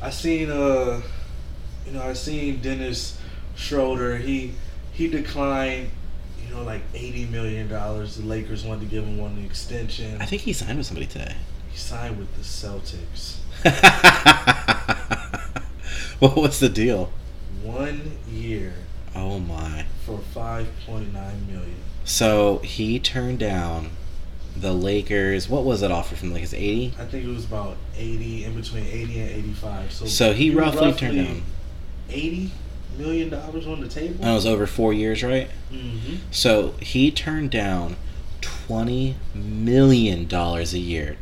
[0.03, 1.01] I seen uh,
[1.87, 3.18] you know, I seen Dennis
[3.57, 4.16] Schroeder.
[4.18, 4.55] He
[4.92, 5.90] he declined.
[6.47, 8.16] You know, like eighty million dollars.
[8.16, 10.21] The Lakers wanted to give him one extension.
[10.21, 11.35] I think he signed with somebody today.
[11.71, 13.37] he signed with the Celtics.
[16.21, 17.12] what was the deal?
[17.62, 18.73] One year
[19.14, 19.85] Oh my.
[20.07, 21.78] for five point nine million.
[22.09, 23.90] So he turned down
[24.57, 25.47] the Lakers.
[25.49, 26.55] What was it offer from the Lakers?
[26.55, 26.94] 80?
[26.99, 29.92] I think it was about eighty, in between eighty and eighty-five.
[29.92, 31.42] So, So he was roughly turned down.
[32.09, 32.51] eighty
[32.97, 34.16] million dollars on the table.
[34.21, 35.49] And it was over four years, right?
[35.71, 37.97] hmm So he turned down
[38.40, 41.16] $20 million a year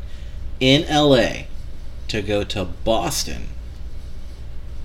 [0.60, 1.46] in LA
[2.08, 3.48] to go to Boston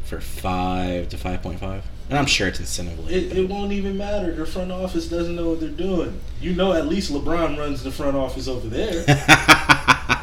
[0.04, 1.82] for 5 to 5.5.
[2.12, 4.36] And I'm sure it's incentive It, it won't even matter.
[4.36, 6.20] The front office doesn't know what they're doing.
[6.42, 9.06] You know, at least LeBron runs the front office over there.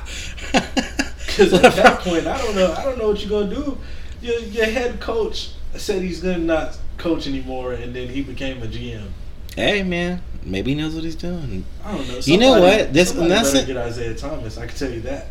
[1.39, 2.73] Because at that point, I don't know.
[2.73, 3.79] I don't know what you're gonna do.
[4.21, 8.67] Your, your head coach said he's gonna not coach anymore, and then he became a
[8.67, 9.07] GM.
[9.57, 11.65] Hey man, maybe he knows what he's doing.
[11.85, 12.19] I don't know.
[12.19, 12.93] You know what?
[12.93, 13.67] This- somebody that's better it.
[13.67, 14.59] get Isaiah Thomas.
[14.59, 15.27] I can tell you that.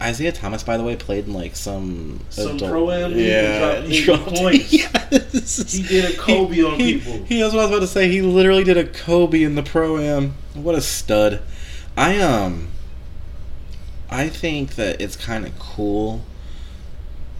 [0.00, 4.28] Isaiah Thomas, by the way, played in like some Some adult- league and yeah, dropped
[4.28, 4.72] 80 points.
[5.10, 5.72] Yes.
[5.72, 7.24] He did a Kobe on he, people.
[7.24, 8.08] He was what I was about to say.
[8.08, 10.34] He literally did a Kobe in the pro am.
[10.54, 11.40] What a stud!
[11.96, 12.68] I um,
[14.10, 16.22] I think that it's kind of cool.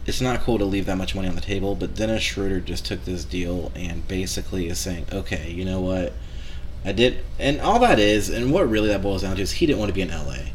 [0.09, 2.83] It's not cool to leave that much money on the table, but Dennis Schroeder just
[2.83, 6.13] took this deal and basically is saying, okay, you know what?
[6.83, 9.67] I did, and all that is, and what really that boils down to is he
[9.67, 10.49] didn't want to be in LA.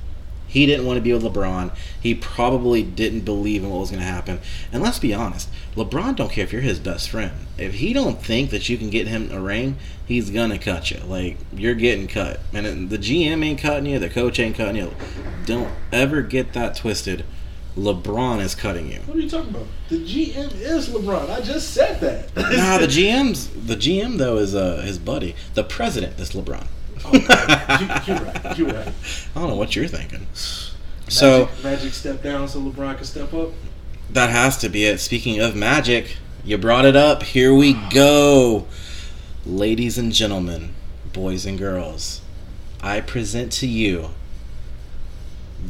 [0.49, 1.73] He didn't want to be with LeBron.
[2.01, 4.41] He probably didn't believe in what was going to happen.
[4.73, 7.33] And let's be honest, LeBron don't care if you're his best friend.
[7.57, 10.99] If he don't think that you can get him a ring, he's gonna cut you.
[10.99, 14.01] Like you're getting cut, and the GM ain't cutting you.
[14.01, 14.95] The coach ain't cutting you.
[15.47, 17.25] Don't ever get that twisted.
[17.77, 19.01] LeBron is cutting you.
[19.01, 19.67] What are you talking about?
[19.89, 21.29] The GM is LeBron.
[21.31, 22.35] I just said that.
[22.37, 25.35] nah, the GM's the GM though is uh, his buddy.
[25.55, 26.67] The president is LeBron.
[27.05, 27.17] Okay.
[27.19, 28.59] You- you're right.
[28.59, 28.89] You're right.
[29.37, 30.27] I don't know what you're thinking.
[31.09, 33.51] So Magic, Magic step down so LeBron can step up.
[34.11, 35.01] that has to be it.
[35.01, 37.23] Speaking of magic, you brought it up.
[37.25, 38.67] Here we go.
[39.45, 40.75] Ladies and gentlemen,
[41.13, 42.23] boys and girls,
[42.81, 44.11] I present to you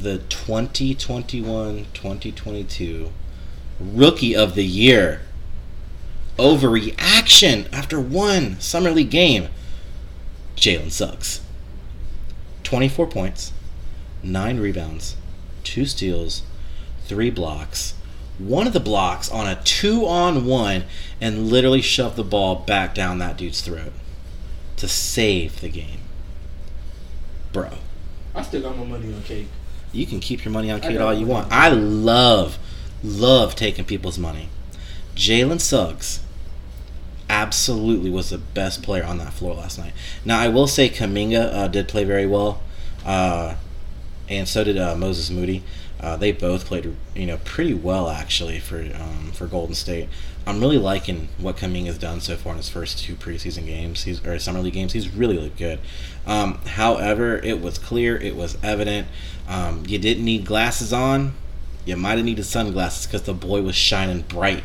[0.03, 3.13] the 2021 2022
[3.81, 5.23] Rookie of the Year.
[6.37, 9.49] Overreaction after one Summer League game.
[10.57, 11.41] Jalen Suggs.
[12.63, 13.53] 24 points,
[14.23, 15.17] 9 rebounds,
[15.65, 16.43] 2 steals,
[17.05, 17.95] 3 blocks.
[18.39, 20.85] One of the blocks on a 2 on 1
[21.21, 23.93] and literally shoved the ball back down that dude's throat
[24.77, 26.01] to save the game.
[27.53, 27.71] Bro,
[28.35, 29.47] I still got my money on Cade.
[29.95, 31.51] You can keep your money on Cade all you want.
[31.53, 32.59] I love,
[33.03, 34.49] love taking people's money.
[35.15, 36.21] Jalen Suggs
[37.29, 39.93] absolutely was the best player on that floor last night.
[40.25, 42.63] Now, I will say Kuminga uh, did play very well,
[43.05, 43.55] uh,
[44.29, 45.63] and so did uh, Moses Moody.
[46.01, 50.09] Uh, they both played, you know, pretty well actually for um, for Golden State.
[50.47, 54.05] I'm really liking what Kuminga has done so far in his first two preseason games,
[54.05, 54.93] he's, or summer league games.
[54.93, 55.81] He's really looked good.
[56.27, 59.09] Um, however, it was clear, it was evident.
[59.49, 61.33] Um, you didn't need glasses on.
[61.87, 64.65] You might have needed sunglasses because the boy was shining bright.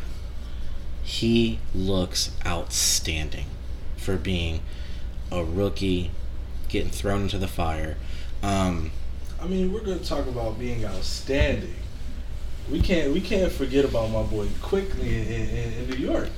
[1.02, 3.46] He looks outstanding
[3.96, 4.60] for being
[5.32, 6.10] a rookie,
[6.68, 7.96] getting thrown into the fire.
[8.42, 8.90] Um,
[9.40, 11.74] I mean, we're going to talk about being outstanding.
[12.70, 16.28] We can't we can't forget about my boy Quickley in, in, in New York.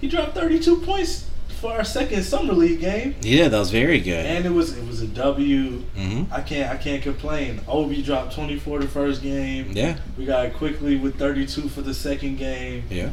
[0.00, 4.24] He dropped 32 points for our second summer league game, yeah, that was very good.
[4.24, 5.80] and it was it was a W.
[5.94, 7.60] hmm I can't I can't complain.
[7.68, 9.72] Obi dropped 24 the first game.
[9.72, 12.84] Yeah, We got Quickley with 32 for the second game.
[12.90, 13.10] yeah.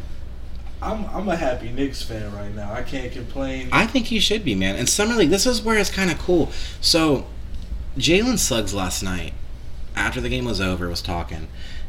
[0.82, 2.72] I'm I'm a happy Knicks fan right now.
[2.72, 3.68] I can't complain.
[3.72, 4.76] I think you should be, man.
[4.76, 6.52] And summer league, this is where it's kind of cool.
[6.80, 7.26] So,
[7.98, 9.34] Jalen Suggs last night,
[9.96, 11.48] after the game was over, was talking,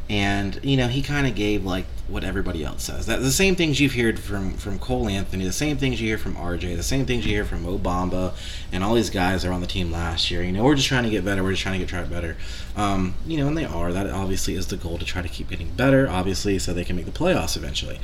[0.09, 3.05] and you know he kind of gave like what everybody else says.
[3.05, 6.17] That the same things you've heard from from Cole Anthony, the same things you hear
[6.17, 8.33] from RJ, the same things you hear from Mo Bamba,
[8.71, 10.41] and all these guys that are on the team last year.
[10.41, 11.43] You know, we're just trying to get better.
[11.43, 12.35] We're just trying to get try better.
[12.75, 13.93] Um, you know, and they are.
[13.93, 16.09] That obviously is the goal to try to keep getting better.
[16.09, 17.99] Obviously, so they can make the playoffs eventually.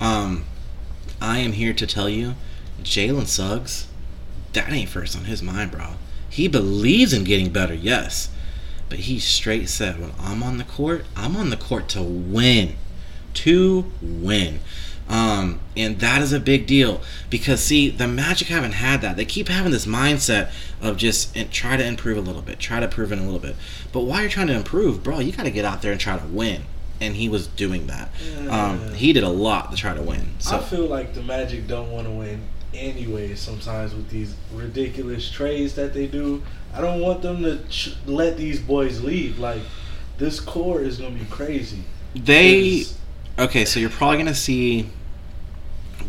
[0.00, 0.44] Um,
[1.20, 2.34] I am here to tell you,
[2.82, 3.86] Jalen Suggs,
[4.54, 5.94] that ain't first on his mind, bro.
[6.30, 8.30] He believes in getting better, yes.
[8.90, 12.74] But he straight said, when I'm on the court, I'm on the court to win.
[13.32, 14.60] To win.
[15.08, 17.00] Um, and that is a big deal
[17.30, 19.16] because see the Magic haven't had that.
[19.16, 22.78] They keep having this mindset of just and try to improve a little bit, try
[22.78, 23.56] to improve it a little bit.
[23.92, 26.16] But while you're trying to improve, bro, you got to get out there and try
[26.16, 26.62] to win.
[27.00, 28.10] And he was doing that.
[28.48, 30.34] Um, he did a lot to try to win.
[30.38, 32.42] So I feel like the Magic don't want to win
[32.74, 33.34] anyway.
[33.34, 36.42] Sometimes with these ridiculous trades that they do,
[36.74, 39.38] I don't want them to ch- let these boys leave.
[39.38, 39.62] Like
[40.18, 41.84] this core is gonna be crazy.
[42.14, 42.84] They
[43.38, 44.90] Okay, so you're probably gonna see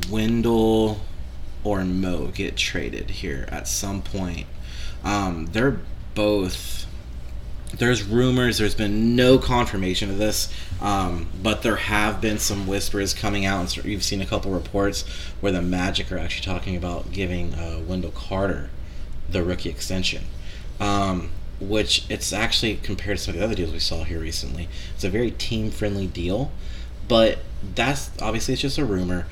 [0.10, 1.00] Wendell
[1.63, 4.47] or Mo get traded here at some point.
[5.04, 5.80] Um, they're
[6.15, 6.86] both.
[7.78, 8.58] There's rumors.
[8.58, 13.78] There's been no confirmation of this, um, but there have been some whispers coming out.
[13.78, 15.08] and you've seen a couple reports
[15.39, 18.69] where the Magic are actually talking about giving uh, Wendell Carter
[19.30, 20.24] the rookie extension,
[20.82, 21.30] um,
[21.62, 24.67] which it's actually compared to some of the other deals we saw here recently.
[24.96, 26.52] It's a very team-friendly deal,
[27.08, 27.39] but
[27.76, 29.28] that's obviously it's just a rumor.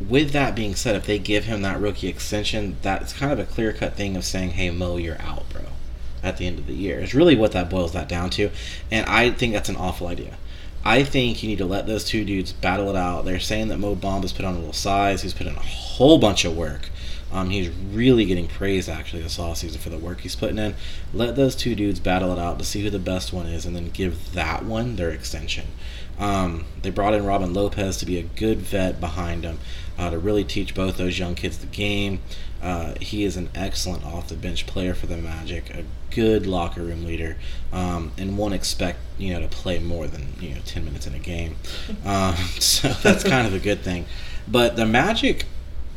[0.00, 3.44] With that being said, if they give him that rookie extension, that's kind of a
[3.44, 5.62] clear-cut thing of saying, "Hey, Mo, you're out, bro."
[6.22, 8.50] At the end of the year, it's really what that boils that down to,
[8.90, 10.36] and I think that's an awful idea.
[10.84, 13.24] I think you need to let those two dudes battle it out.
[13.24, 15.22] They're saying that Mo Bamba has put on a little size.
[15.22, 16.90] He's put in a whole bunch of work.
[17.30, 20.74] Um, he's really getting praised actually this offseason for the work he's putting in.
[21.12, 23.76] Let those two dudes battle it out to see who the best one is, and
[23.76, 25.66] then give that one their extension.
[26.18, 29.58] Um, they brought in Robin Lopez to be a good vet behind him
[29.98, 32.20] uh, to really teach both those young kids the game.
[32.60, 36.82] Uh, he is an excellent off the bench player for the Magic, a good locker
[36.82, 37.36] room leader,
[37.72, 41.14] um, and won't expect you know to play more than you know ten minutes in
[41.14, 41.56] a game.
[42.04, 44.06] Um, so that's kind of a good thing.
[44.46, 45.46] But the Magic,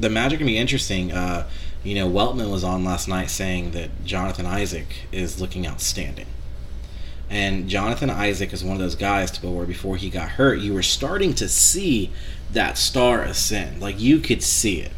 [0.01, 1.11] the Magic can be interesting.
[1.11, 1.47] Uh,
[1.83, 6.25] you know, Weltman was on last night saying that Jonathan Isaac is looking outstanding.
[7.29, 10.73] And Jonathan Isaac is one of those guys to where before he got hurt, you
[10.73, 12.11] were starting to see
[12.51, 13.79] that star ascend.
[13.79, 14.91] Like you could see it.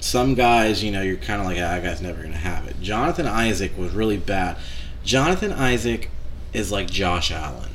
[0.00, 2.66] Some guys, you know, you're kind of like, ah, that guy's never going to have
[2.66, 2.80] it.
[2.80, 4.56] Jonathan Isaac was really bad.
[5.04, 6.10] Jonathan Isaac
[6.52, 7.72] is like Josh Allen.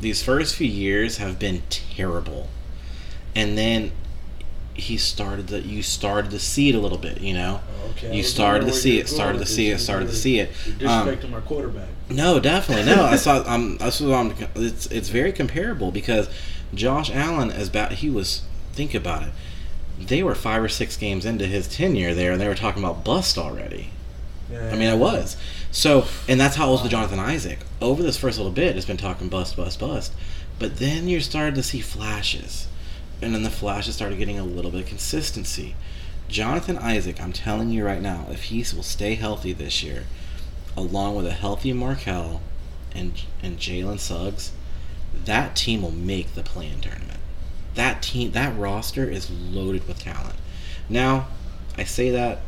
[0.00, 2.48] These first few years have been terrible.
[3.34, 3.92] And then
[4.74, 7.60] he started to, you started to see it a little bit, you know?
[7.90, 10.50] Okay, You started to see it, started to see it, started to see it.
[10.78, 11.88] You're Um, disrespecting our quarterback.
[12.08, 13.04] no, definitely no.
[13.04, 13.42] I saw.
[13.46, 14.34] Um, that's what I'm.
[14.56, 16.28] It's it's very comparable because
[16.74, 17.92] Josh Allen as bad.
[17.92, 18.42] He was.
[18.72, 19.28] Think about it.
[20.00, 23.04] They were five or six games into his tenure there, and they were talking about
[23.04, 23.90] bust already.
[24.50, 25.36] Yeah, I mean, it was.
[25.70, 27.58] So, and that's how it was with Jonathan Isaac.
[27.80, 30.12] Over this first little bit, it's been talking bust, bust, bust.
[30.58, 32.66] But then you're starting to see flashes.
[33.22, 35.76] And then the flashes started getting a little bit of consistency.
[36.28, 40.04] Jonathan Isaac, I'm telling you right now, if he will stay healthy this year,
[40.76, 42.40] along with a healthy Markelle
[42.94, 44.50] and and Jalen Suggs,
[45.24, 47.20] that team will make the play-in tournament.
[47.74, 50.36] That team, that roster is loaded with talent.
[50.88, 51.28] Now,
[51.78, 52.40] I say that,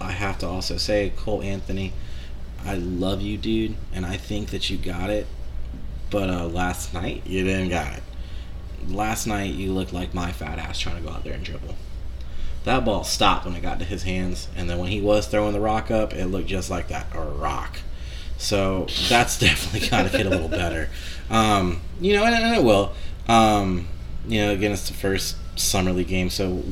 [0.00, 1.92] I have to also say, Cole Anthony,
[2.64, 5.26] I love you, dude, and I think that you got it.
[6.10, 8.02] But uh, last night, you didn't got it.
[8.88, 11.74] Last night, you looked like my fat ass trying to go out there and dribble.
[12.64, 15.52] That ball stopped when it got to his hands, and then when he was throwing
[15.52, 17.78] the rock up, it looked just like that, a rock.
[18.38, 20.88] So that's definitely got to get a little better.
[21.30, 22.92] Um, you know, and, and it will.
[23.28, 23.88] Um,
[24.26, 26.62] you know, again, it's the first summer league game, so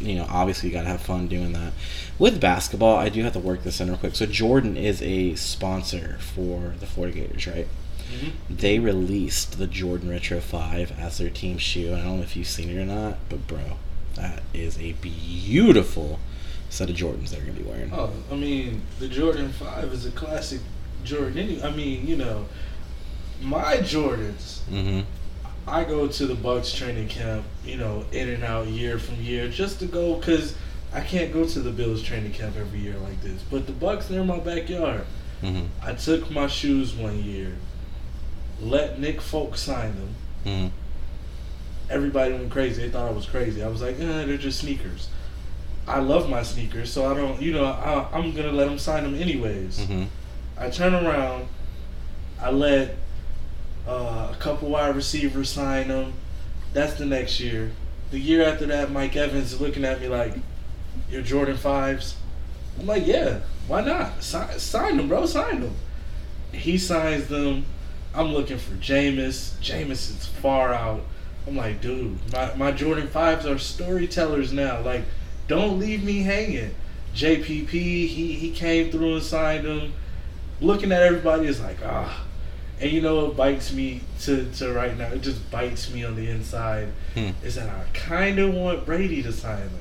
[0.00, 1.72] you know, obviously you got to have fun doing that.
[2.18, 4.16] With basketball, I do have to work this in real quick.
[4.16, 7.68] So Jordan is a sponsor for the Florida Gators, right?
[8.10, 8.56] Mm-hmm.
[8.56, 11.94] They released the Jordan Retro 5 as their team shoe.
[11.94, 13.76] I don't know if you've seen it or not, but bro,
[14.14, 16.18] that is a beautiful
[16.70, 17.92] set of Jordans they're going to be wearing.
[17.92, 20.60] Oh, I mean, the Jordan Five is a classic
[21.04, 21.38] Jordan.
[21.38, 22.46] Any- I mean, you know,
[23.42, 24.60] my Jordans.
[24.70, 25.00] Mm-hmm.
[25.66, 29.48] I go to the Bucs training camp, you know, in and out year from year,
[29.48, 30.56] just to go because
[30.94, 33.42] I can't go to the Bills training camp every year like this.
[33.50, 35.04] But the Bucs, they're in my backyard.
[35.42, 35.66] Mm-hmm.
[35.82, 37.54] I took my shoes one year,
[38.60, 40.14] let Nick Folk sign them.
[40.44, 40.68] Mm-hmm.
[41.90, 42.82] Everybody went crazy.
[42.82, 43.62] They thought I was crazy.
[43.62, 45.08] I was like, eh, they're just sneakers.
[45.86, 49.04] I love my sneakers, so I don't, you know, I, I'm gonna let them sign
[49.04, 49.78] them anyways.
[49.78, 50.04] Mm-hmm.
[50.58, 51.48] I turn around,
[52.40, 52.96] I let
[53.86, 56.12] uh, a couple wide receivers sign them.
[56.74, 57.70] That's the next year.
[58.10, 60.34] The year after that, Mike Evans is looking at me like,
[61.10, 62.16] "Your Jordan fives."
[62.78, 64.22] I'm like, "Yeah, why not?
[64.22, 65.24] Sign, sign them, bro.
[65.24, 65.74] Sign them."
[66.52, 67.64] He signs them.
[68.14, 69.56] I'm looking for Jameis.
[69.60, 71.02] Jameis is far out.
[71.46, 74.80] I'm like, dude, my, my Jordan fives are storytellers now.
[74.80, 75.04] Like,
[75.46, 76.74] don't leave me hanging.
[77.14, 79.92] JPP, he he came through and signed them.
[80.60, 82.24] Looking at everybody is like, ah.
[82.80, 85.08] And you know what bites me to, to right now?
[85.08, 86.88] It just bites me on the inside.
[87.14, 87.30] Hmm.
[87.42, 89.80] Is that I kind of want Brady to sign them.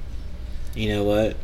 [0.73, 1.36] You know what?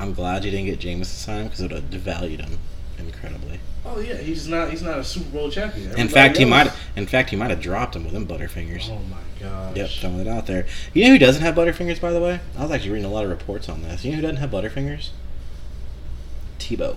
[0.00, 2.58] I'm glad you didn't get Jameis to sign him because it would have devalued him
[2.98, 3.60] incredibly.
[3.84, 5.86] Oh yeah, he's not he's not a Super Bowl champion.
[5.86, 6.72] In Everybody fact, he might.
[6.96, 8.88] In fact, he might have dropped him with them Butterfingers.
[8.90, 9.76] Oh my gosh.
[9.76, 10.66] Yep, throwing it out there.
[10.92, 12.40] You know who doesn't have Butterfingers, by the way?
[12.58, 14.04] I was actually reading a lot of reports on this.
[14.04, 15.10] You know who doesn't have Butterfingers?
[16.58, 16.96] Tebow.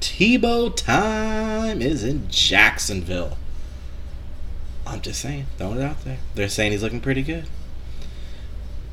[0.00, 3.36] Tebow time is in Jacksonville.
[4.86, 6.18] I'm just saying, throwing it out there.
[6.34, 7.46] They're saying he's looking pretty good.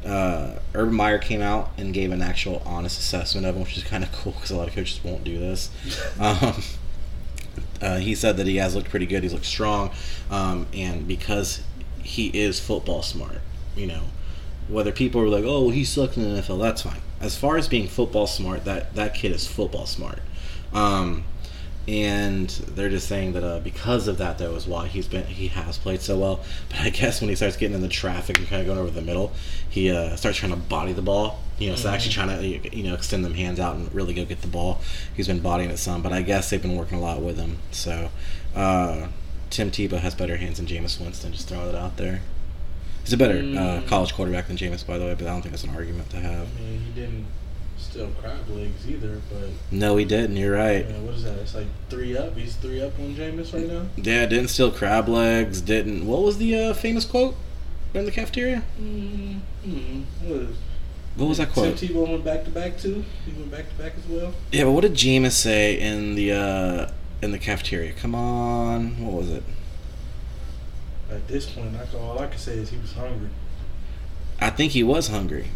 [0.05, 3.83] Uh, Urban Meyer came out and gave an actual honest assessment of him, which is
[3.83, 5.69] kind of cool because a lot of coaches won't do this.
[6.19, 6.61] Um,
[7.81, 9.23] uh, he said that he has looked pretty good.
[9.23, 9.91] He's looked strong,
[10.29, 11.61] um, and because
[12.03, 13.41] he is football smart,
[13.75, 14.03] you know,
[14.67, 17.01] whether people are like, "Oh, well, he sucked in the NFL," that's fine.
[17.19, 20.19] As far as being football smart, that that kid is football smart.
[20.73, 21.23] Um,
[21.87, 25.47] and they're just saying that uh, because of that, though, is why he's been he
[25.49, 26.39] has played so well.
[26.69, 28.89] But I guess when he starts getting in the traffic and kind of going over
[28.89, 29.33] the middle,
[29.69, 31.39] he uh, starts trying to body the ball.
[31.59, 34.25] You know, so actually trying to you know extend them hands out and really go
[34.25, 34.81] get the ball.
[35.15, 37.59] He's been bodying it some, but I guess they've been working a lot with him.
[37.71, 38.09] So
[38.55, 39.07] uh,
[39.51, 41.31] Tim Tebow has better hands than Jameis Winston.
[41.33, 42.21] Just throwing it out there.
[43.03, 43.41] He's a better uh,
[43.81, 43.87] Mm.
[43.87, 46.17] college quarterback than Jameis, by the way, but I don't think that's an argument to
[46.17, 46.47] have.
[46.57, 47.25] I mean, he didn't
[47.77, 50.37] steal crab legs either, but No, he didn't.
[50.37, 50.87] You're right.
[50.89, 51.37] man, what is that?
[51.39, 52.35] It's like three up.
[52.37, 53.85] He's three up on Jameis right now.
[53.97, 55.61] Yeah, didn't steal crab legs.
[55.61, 56.05] Didn't.
[56.05, 57.35] What was the uh, famous quote
[57.93, 58.63] in the cafeteria?
[58.81, 60.01] Mm-hmm.
[60.27, 60.57] What, is-
[61.15, 61.77] What was that quote?
[61.77, 63.03] Tim Tebow went back to back too.
[63.25, 64.33] He went back to back as well.
[64.51, 67.93] Yeah, but what did Jameis say in the uh, in the cafeteria?
[67.93, 69.43] Come on, what was it?
[71.09, 73.29] At this point, I all I can say is he was hungry.
[74.41, 75.47] I think he was hungry.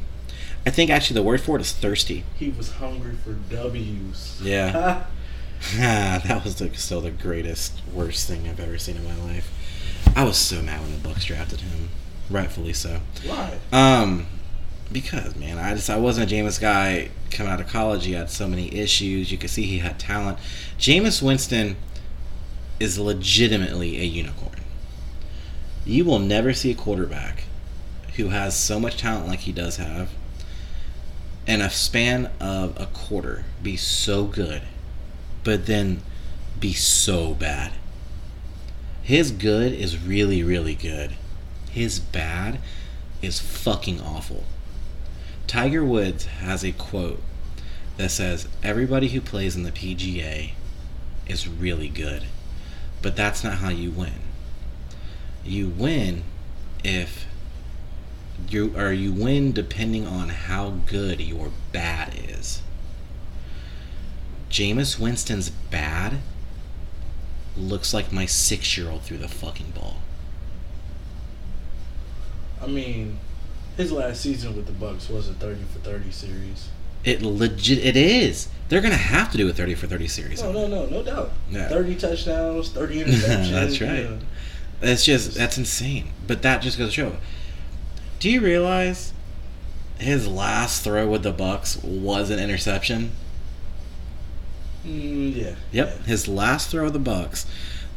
[0.66, 2.24] I think actually the word for it is thirsty.
[2.36, 4.40] He was hungry for W's.
[4.44, 5.06] Yeah.
[5.76, 9.52] that was the, still the greatest, worst thing I've ever seen in my life.
[10.16, 11.90] I was so mad when the Bucs drafted him,
[12.30, 13.02] rightfully so.
[13.26, 13.60] Why?
[13.72, 14.28] Um,
[14.92, 18.06] because man, I just I wasn't a Jameis guy coming out of college.
[18.06, 19.32] He had so many issues.
[19.32, 20.40] You could see he had talent.
[20.78, 21.76] Jameis Winston
[22.80, 24.62] is legitimately a unicorn.
[25.86, 27.44] You will never see a quarterback
[28.16, 30.10] who has so much talent like he does have,
[31.50, 34.62] in a span of a quarter, be so good,
[35.44, 36.00] but then
[36.60, 37.72] be so bad.
[39.02, 41.16] His good is really, really good.
[41.72, 42.60] His bad
[43.24, 44.44] is fucking awful.
[45.48, 47.24] Tiger Woods has a quote
[47.98, 50.52] that says, Everybody who plays in the PGA
[51.26, 52.26] is really good,
[53.02, 54.22] but that's not how you win.
[55.44, 56.26] You win
[56.84, 57.26] if
[58.52, 62.62] you or you win depending on how good your bad is.
[64.50, 66.20] Jameis Winston's bad
[67.56, 69.98] looks like my six year old threw the fucking ball.
[72.62, 73.20] I mean,
[73.78, 76.70] his last season with the Bucs was a thirty for thirty series.
[77.04, 78.50] It legit it is.
[78.68, 80.42] They're gonna have to do a thirty for thirty series.
[80.42, 81.32] No, no, no, no doubt.
[81.52, 83.52] Thirty touchdowns, thirty interceptions.
[83.52, 84.20] That's right.
[84.82, 86.12] That's just that's insane.
[86.28, 87.18] But that just goes to show.
[88.20, 89.14] Do you realize
[89.98, 93.12] his last throw with the Bucs was an interception?
[94.86, 95.56] Mm, yeah.
[95.72, 97.46] Yep, his last throw of the Bucs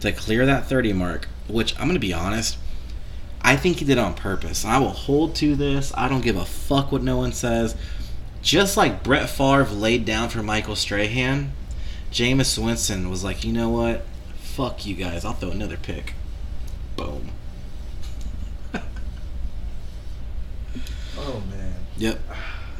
[0.00, 2.56] to clear that 30 mark, which I'm going to be honest,
[3.40, 4.64] I think he did on purpose.
[4.64, 5.92] I will hold to this.
[5.96, 7.74] I don't give a fuck what no one says.
[8.42, 11.52] Just like Brett Favre laid down for Michael Strahan,
[12.12, 14.04] Jameis Winston was like, you know what?
[14.36, 15.24] Fuck you guys.
[15.24, 16.14] I'll throw another pick.
[16.94, 17.30] Boom.
[21.24, 21.81] Oh man.
[21.98, 22.18] Yep.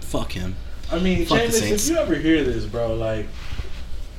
[0.00, 0.56] Fuck him.
[0.90, 1.88] I mean, Fuck Saints.
[1.88, 3.26] if you ever hear this, bro, like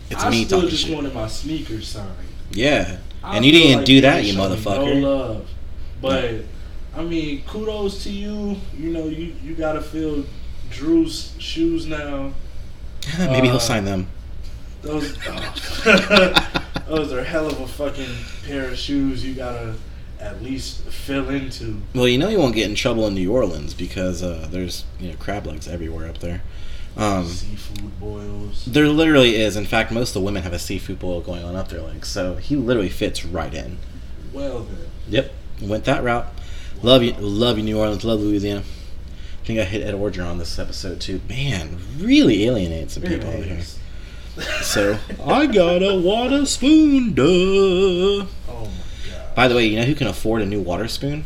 [0.10, 0.96] It's I me still just shit.
[0.96, 2.10] wanted my sneakers signed.
[2.52, 2.98] Yeah.
[3.24, 5.00] I And you didn't like do that, you motherfucker.
[5.02, 5.50] No love,
[6.02, 6.36] but
[6.96, 8.58] I mean, kudos to you.
[8.78, 10.26] You know, you you gotta fill
[10.70, 12.34] Drew's shoes now.
[13.18, 14.08] Maybe he'll Uh, sign them.
[14.82, 16.64] Those oh.
[16.88, 18.10] those are hell of a fucking
[18.46, 19.24] pair of shoes.
[19.26, 19.76] You gotta
[20.24, 21.82] at least fill into.
[21.94, 25.10] Well, you know you won't get in trouble in New Orleans because uh, there's you
[25.10, 26.42] know crab legs everywhere up there.
[26.96, 28.66] Um, Seafood boils.
[28.66, 29.56] there literally is.
[29.56, 32.08] In fact, most of the women have a seafood boil going on up their legs,
[32.08, 33.80] so he literally fits right in.
[34.32, 36.28] Well then, Yep, went that route.
[36.84, 38.04] Love you, love you, New Orleans.
[38.06, 38.62] Love Louisiana.
[38.62, 41.20] I think I hit Ed Orgeron on this episode too.
[41.28, 43.62] Man, really alienate some people out here.
[44.62, 48.26] So I got a water spoon, duh.
[49.36, 51.26] By the way, you know who can afford a new water spoon?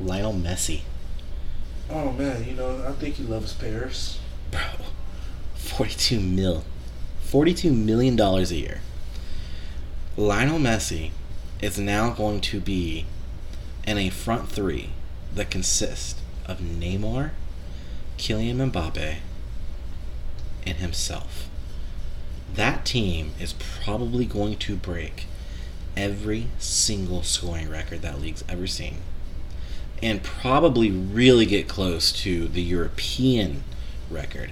[0.00, 0.82] Lionel Messi.
[1.90, 4.18] Oh man, you know I think he loves Paris.
[4.50, 4.60] Bro,
[5.54, 6.64] 42 mil.
[7.20, 8.80] 42 million dollars a year.
[10.16, 11.10] Lionel Messi
[11.60, 13.06] is now going to be
[13.86, 14.90] in a front three
[15.34, 17.30] that consists of Neymar,
[18.18, 19.16] Kylian Mbappe,
[20.64, 21.48] and himself.
[22.54, 25.26] That team is probably going to break
[25.96, 28.96] every single scoring record that league's ever seen.
[30.02, 33.64] And probably really get close to the European
[34.10, 34.50] record.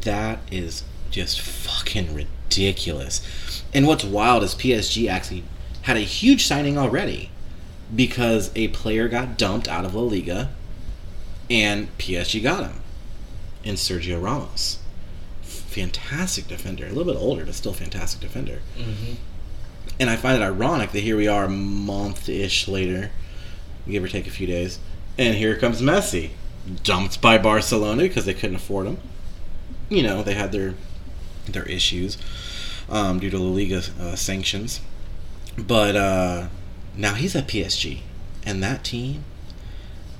[0.00, 3.62] That is just fucking ridiculous.
[3.72, 5.44] And what's wild is PSG actually
[5.82, 7.30] had a huge signing already
[7.94, 10.50] because a player got dumped out of La Liga
[11.50, 12.80] and PSG got him
[13.64, 14.78] in Sergio Ramos.
[15.42, 16.86] Fantastic defender.
[16.86, 18.60] A little bit older, but still fantastic defender.
[18.76, 19.14] Mm-hmm.
[20.02, 23.12] And I find it ironic that here we are a month ish later,
[23.88, 24.80] give or take a few days,
[25.16, 26.30] and here comes Messi,
[26.82, 28.98] dumped by Barcelona because they couldn't afford him.
[29.88, 30.74] You know, they had their
[31.46, 32.18] their issues
[32.90, 34.80] um, due to La Liga uh, sanctions,
[35.56, 36.48] but uh,
[36.96, 38.00] now he's at PSG,
[38.44, 39.22] and that team.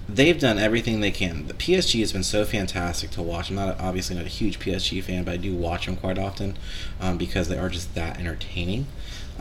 [0.09, 1.49] They've done everything they can.
[1.49, 3.51] The PSG has been so fantastic to watch.
[3.51, 6.57] I'm not obviously not a huge PSG fan, but I do watch them quite often
[7.01, 8.87] um, because they are just that entertaining.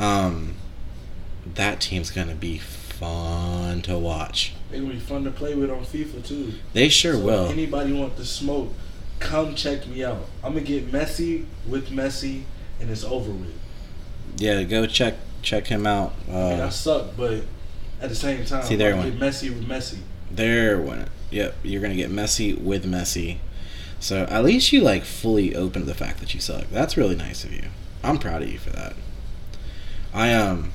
[0.01, 0.55] Um,
[1.53, 4.53] that team's gonna be fun to watch.
[4.71, 6.53] It'll be fun to play with on FIFA too.
[6.73, 7.45] They sure So will.
[7.45, 8.73] If anybody want to smoke,
[9.19, 10.25] come check me out.
[10.43, 12.43] I'm gonna get messy with Messi,
[12.79, 13.53] and it's over with.
[14.37, 16.13] Yeah, go check check him out.
[16.27, 17.43] I mean, I Uh, suck, but
[18.01, 19.09] at the same time, See, there one.
[19.11, 19.97] get messy with Messi.
[20.31, 21.09] there went.
[21.31, 23.37] Yep, you're gonna get messy with Messi.
[23.99, 26.69] So at least you like fully open to the fact that you suck.
[26.71, 27.65] That's really nice of you.
[28.03, 28.93] I'm proud of you for that.
[30.13, 30.71] I um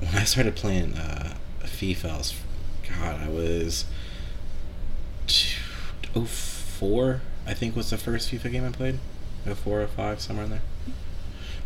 [0.00, 2.34] when I started playing uh, FIFA, I was,
[2.88, 3.84] God, I was
[6.14, 7.20] oh four.
[7.46, 8.98] I think was the first FIFA game I played.
[9.46, 10.62] Oh four or five, somewhere in there.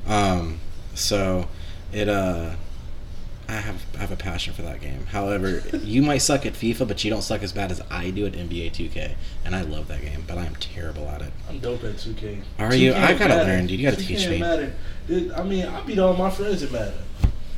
[0.07, 0.61] Um,
[0.95, 1.49] so
[1.93, 2.57] it uh,
[3.49, 5.07] I have I have a passion for that game.
[5.07, 8.27] However, you might suck at FIFA, but you don't suck as bad as I do
[8.27, 9.15] at NBA 2K,
[9.45, 11.33] and I love that game, but I am terrible at it.
[11.49, 12.43] I'm dope at 2K.
[12.59, 12.93] Are you?
[12.93, 13.81] 2K I gotta learn, dude.
[13.81, 14.39] You gotta 2K teach me.
[14.39, 14.75] Madden.
[15.07, 16.95] Dude, I mean, I beat all my friends in Madden.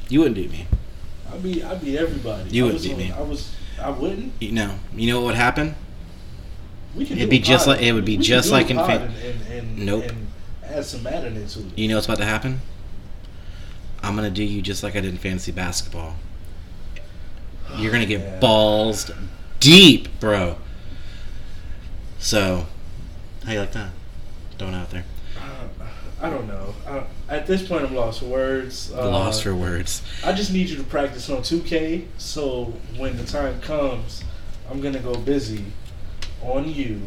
[0.09, 0.67] You wouldn't beat me.
[1.33, 2.51] I beat, I'd beat everybody.
[2.51, 3.13] You I wouldn't beat on- me.
[3.13, 4.33] I was, I wouldn't.
[4.41, 4.79] You know.
[4.95, 5.75] You know what would happen?
[6.95, 7.19] We can.
[7.19, 10.05] It'd be just like- it would be just like in Fan- and, and, Nope.
[10.05, 10.27] and
[10.65, 11.67] add some Madden into it.
[11.77, 12.61] You know what's about to happen?
[14.03, 16.17] I'm gonna do you just like I did in fantasy basketball.
[17.77, 18.39] You're gonna get Yeah.
[18.39, 19.11] balls
[19.59, 20.57] deep, bro.
[22.19, 22.67] So,
[23.45, 23.91] how you like that?
[24.59, 25.05] Throwing it out there.
[25.37, 25.85] Uh,
[26.23, 26.75] I don't know.
[26.87, 28.93] I, at this point, I'm lost for words.
[28.93, 30.03] Uh, Lost for words.
[30.25, 34.23] I just need you to practice on 2K, so when the time comes,
[34.71, 35.65] I'm gonna go busy
[36.43, 37.01] on you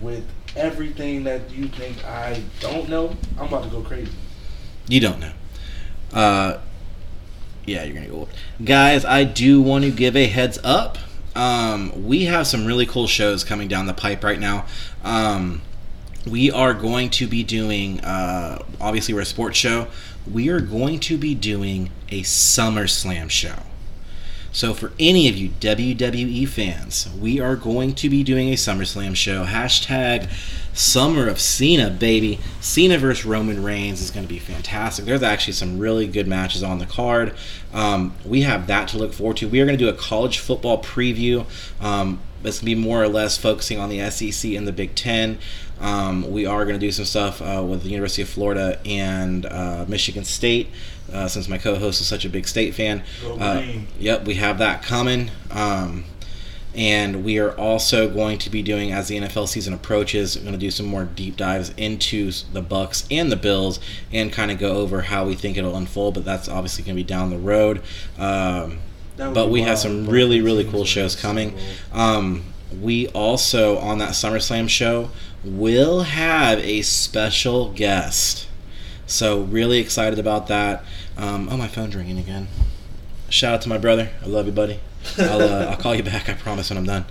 [0.00, 0.24] with
[0.56, 3.16] everything that you think I don't know.
[3.38, 4.12] I'm about to go crazy.
[4.88, 5.32] You don't know.
[6.12, 6.58] Uh,
[7.66, 8.28] yeah, you're gonna go.
[8.62, 10.98] Guys, I do want to give a heads up.
[11.34, 14.66] Um, we have some really cool shows coming down the pipe right now.
[15.02, 15.62] Um,
[16.26, 18.00] we are going to be doing.
[18.00, 19.88] Uh, obviously, we're a sports show.
[20.30, 23.56] We are going to be doing a SummerSlam show.
[24.52, 29.16] So, for any of you WWE fans, we are going to be doing a SummerSlam
[29.16, 29.44] show.
[29.44, 30.30] Hashtag
[30.74, 32.40] Summer of Cena, baby.
[32.60, 35.04] Cena versus Roman Reigns is going to be fantastic.
[35.04, 37.34] There's actually some really good matches on the card.
[37.72, 39.48] Um, we have that to look forward to.
[39.48, 41.46] We are going to do a college football preview.
[41.80, 44.94] Um, it's going to be more or less focusing on the SEC and the Big
[44.94, 45.38] Ten.
[45.80, 49.46] Um, we are going to do some stuff uh, with the University of Florida and
[49.46, 50.68] uh, Michigan State,
[51.12, 53.02] uh, since my co-host is such a big state fan.
[53.40, 53.62] Uh,
[53.98, 55.30] yep, we have that coming.
[55.50, 56.04] Um,
[56.74, 60.54] and we are also going to be doing as the NFL season approaches, we're going
[60.54, 63.80] to do some more deep dives into the Bucs and the Bills,
[64.12, 66.14] and kind of go over how we think it'll unfold.
[66.14, 67.82] But that's obviously going to be down the road.
[68.18, 68.78] Um,
[69.16, 71.56] but we have some really really cool shows coming.
[71.92, 72.44] Um,
[72.80, 75.10] we also on that SummerSlam show
[75.44, 78.48] will have a special guest.
[79.06, 80.82] So really excited about that.
[81.16, 82.48] Um, oh, my phone's ringing again.
[83.28, 84.10] Shout out to my brother.
[84.22, 84.80] I love you, buddy.
[85.18, 86.28] I'll, uh, I'll call you back.
[86.28, 87.04] I promise when I'm done.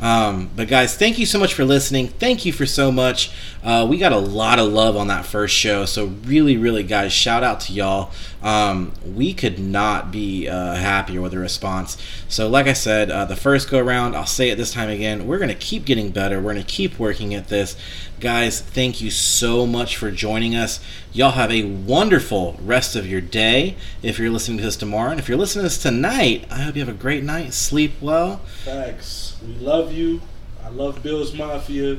[0.00, 2.08] Um, but guys, thank you so much for listening.
[2.08, 3.32] Thank you for so much.
[3.64, 7.12] Uh, we got a lot of love on that first show, so really, really, guys,
[7.12, 8.12] shout out to y'all.
[8.42, 11.96] Um, we could not be uh, happier with the response.
[12.28, 15.26] So, like I said, uh, the first go around, I'll say it this time again.
[15.26, 16.40] We're gonna keep getting better.
[16.40, 17.76] We're gonna keep working at this,
[18.20, 18.60] guys.
[18.60, 20.78] Thank you so much for joining us.
[21.12, 23.76] Y'all have a wonderful rest of your day.
[24.02, 26.76] If you're listening to this tomorrow, and if you're listening to this tonight, I hope
[26.76, 27.54] you have a great night.
[27.54, 28.40] Sleep well.
[28.64, 29.36] Thanks.
[29.44, 30.20] We love you.
[30.64, 31.98] I love Bills Mafia.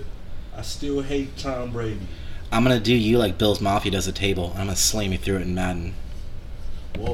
[0.55, 2.07] I still hate Tom Brady.
[2.51, 4.51] I'm gonna do you like Bill's Mafia does a table.
[4.55, 5.93] I'm gonna slam you through it in Madden.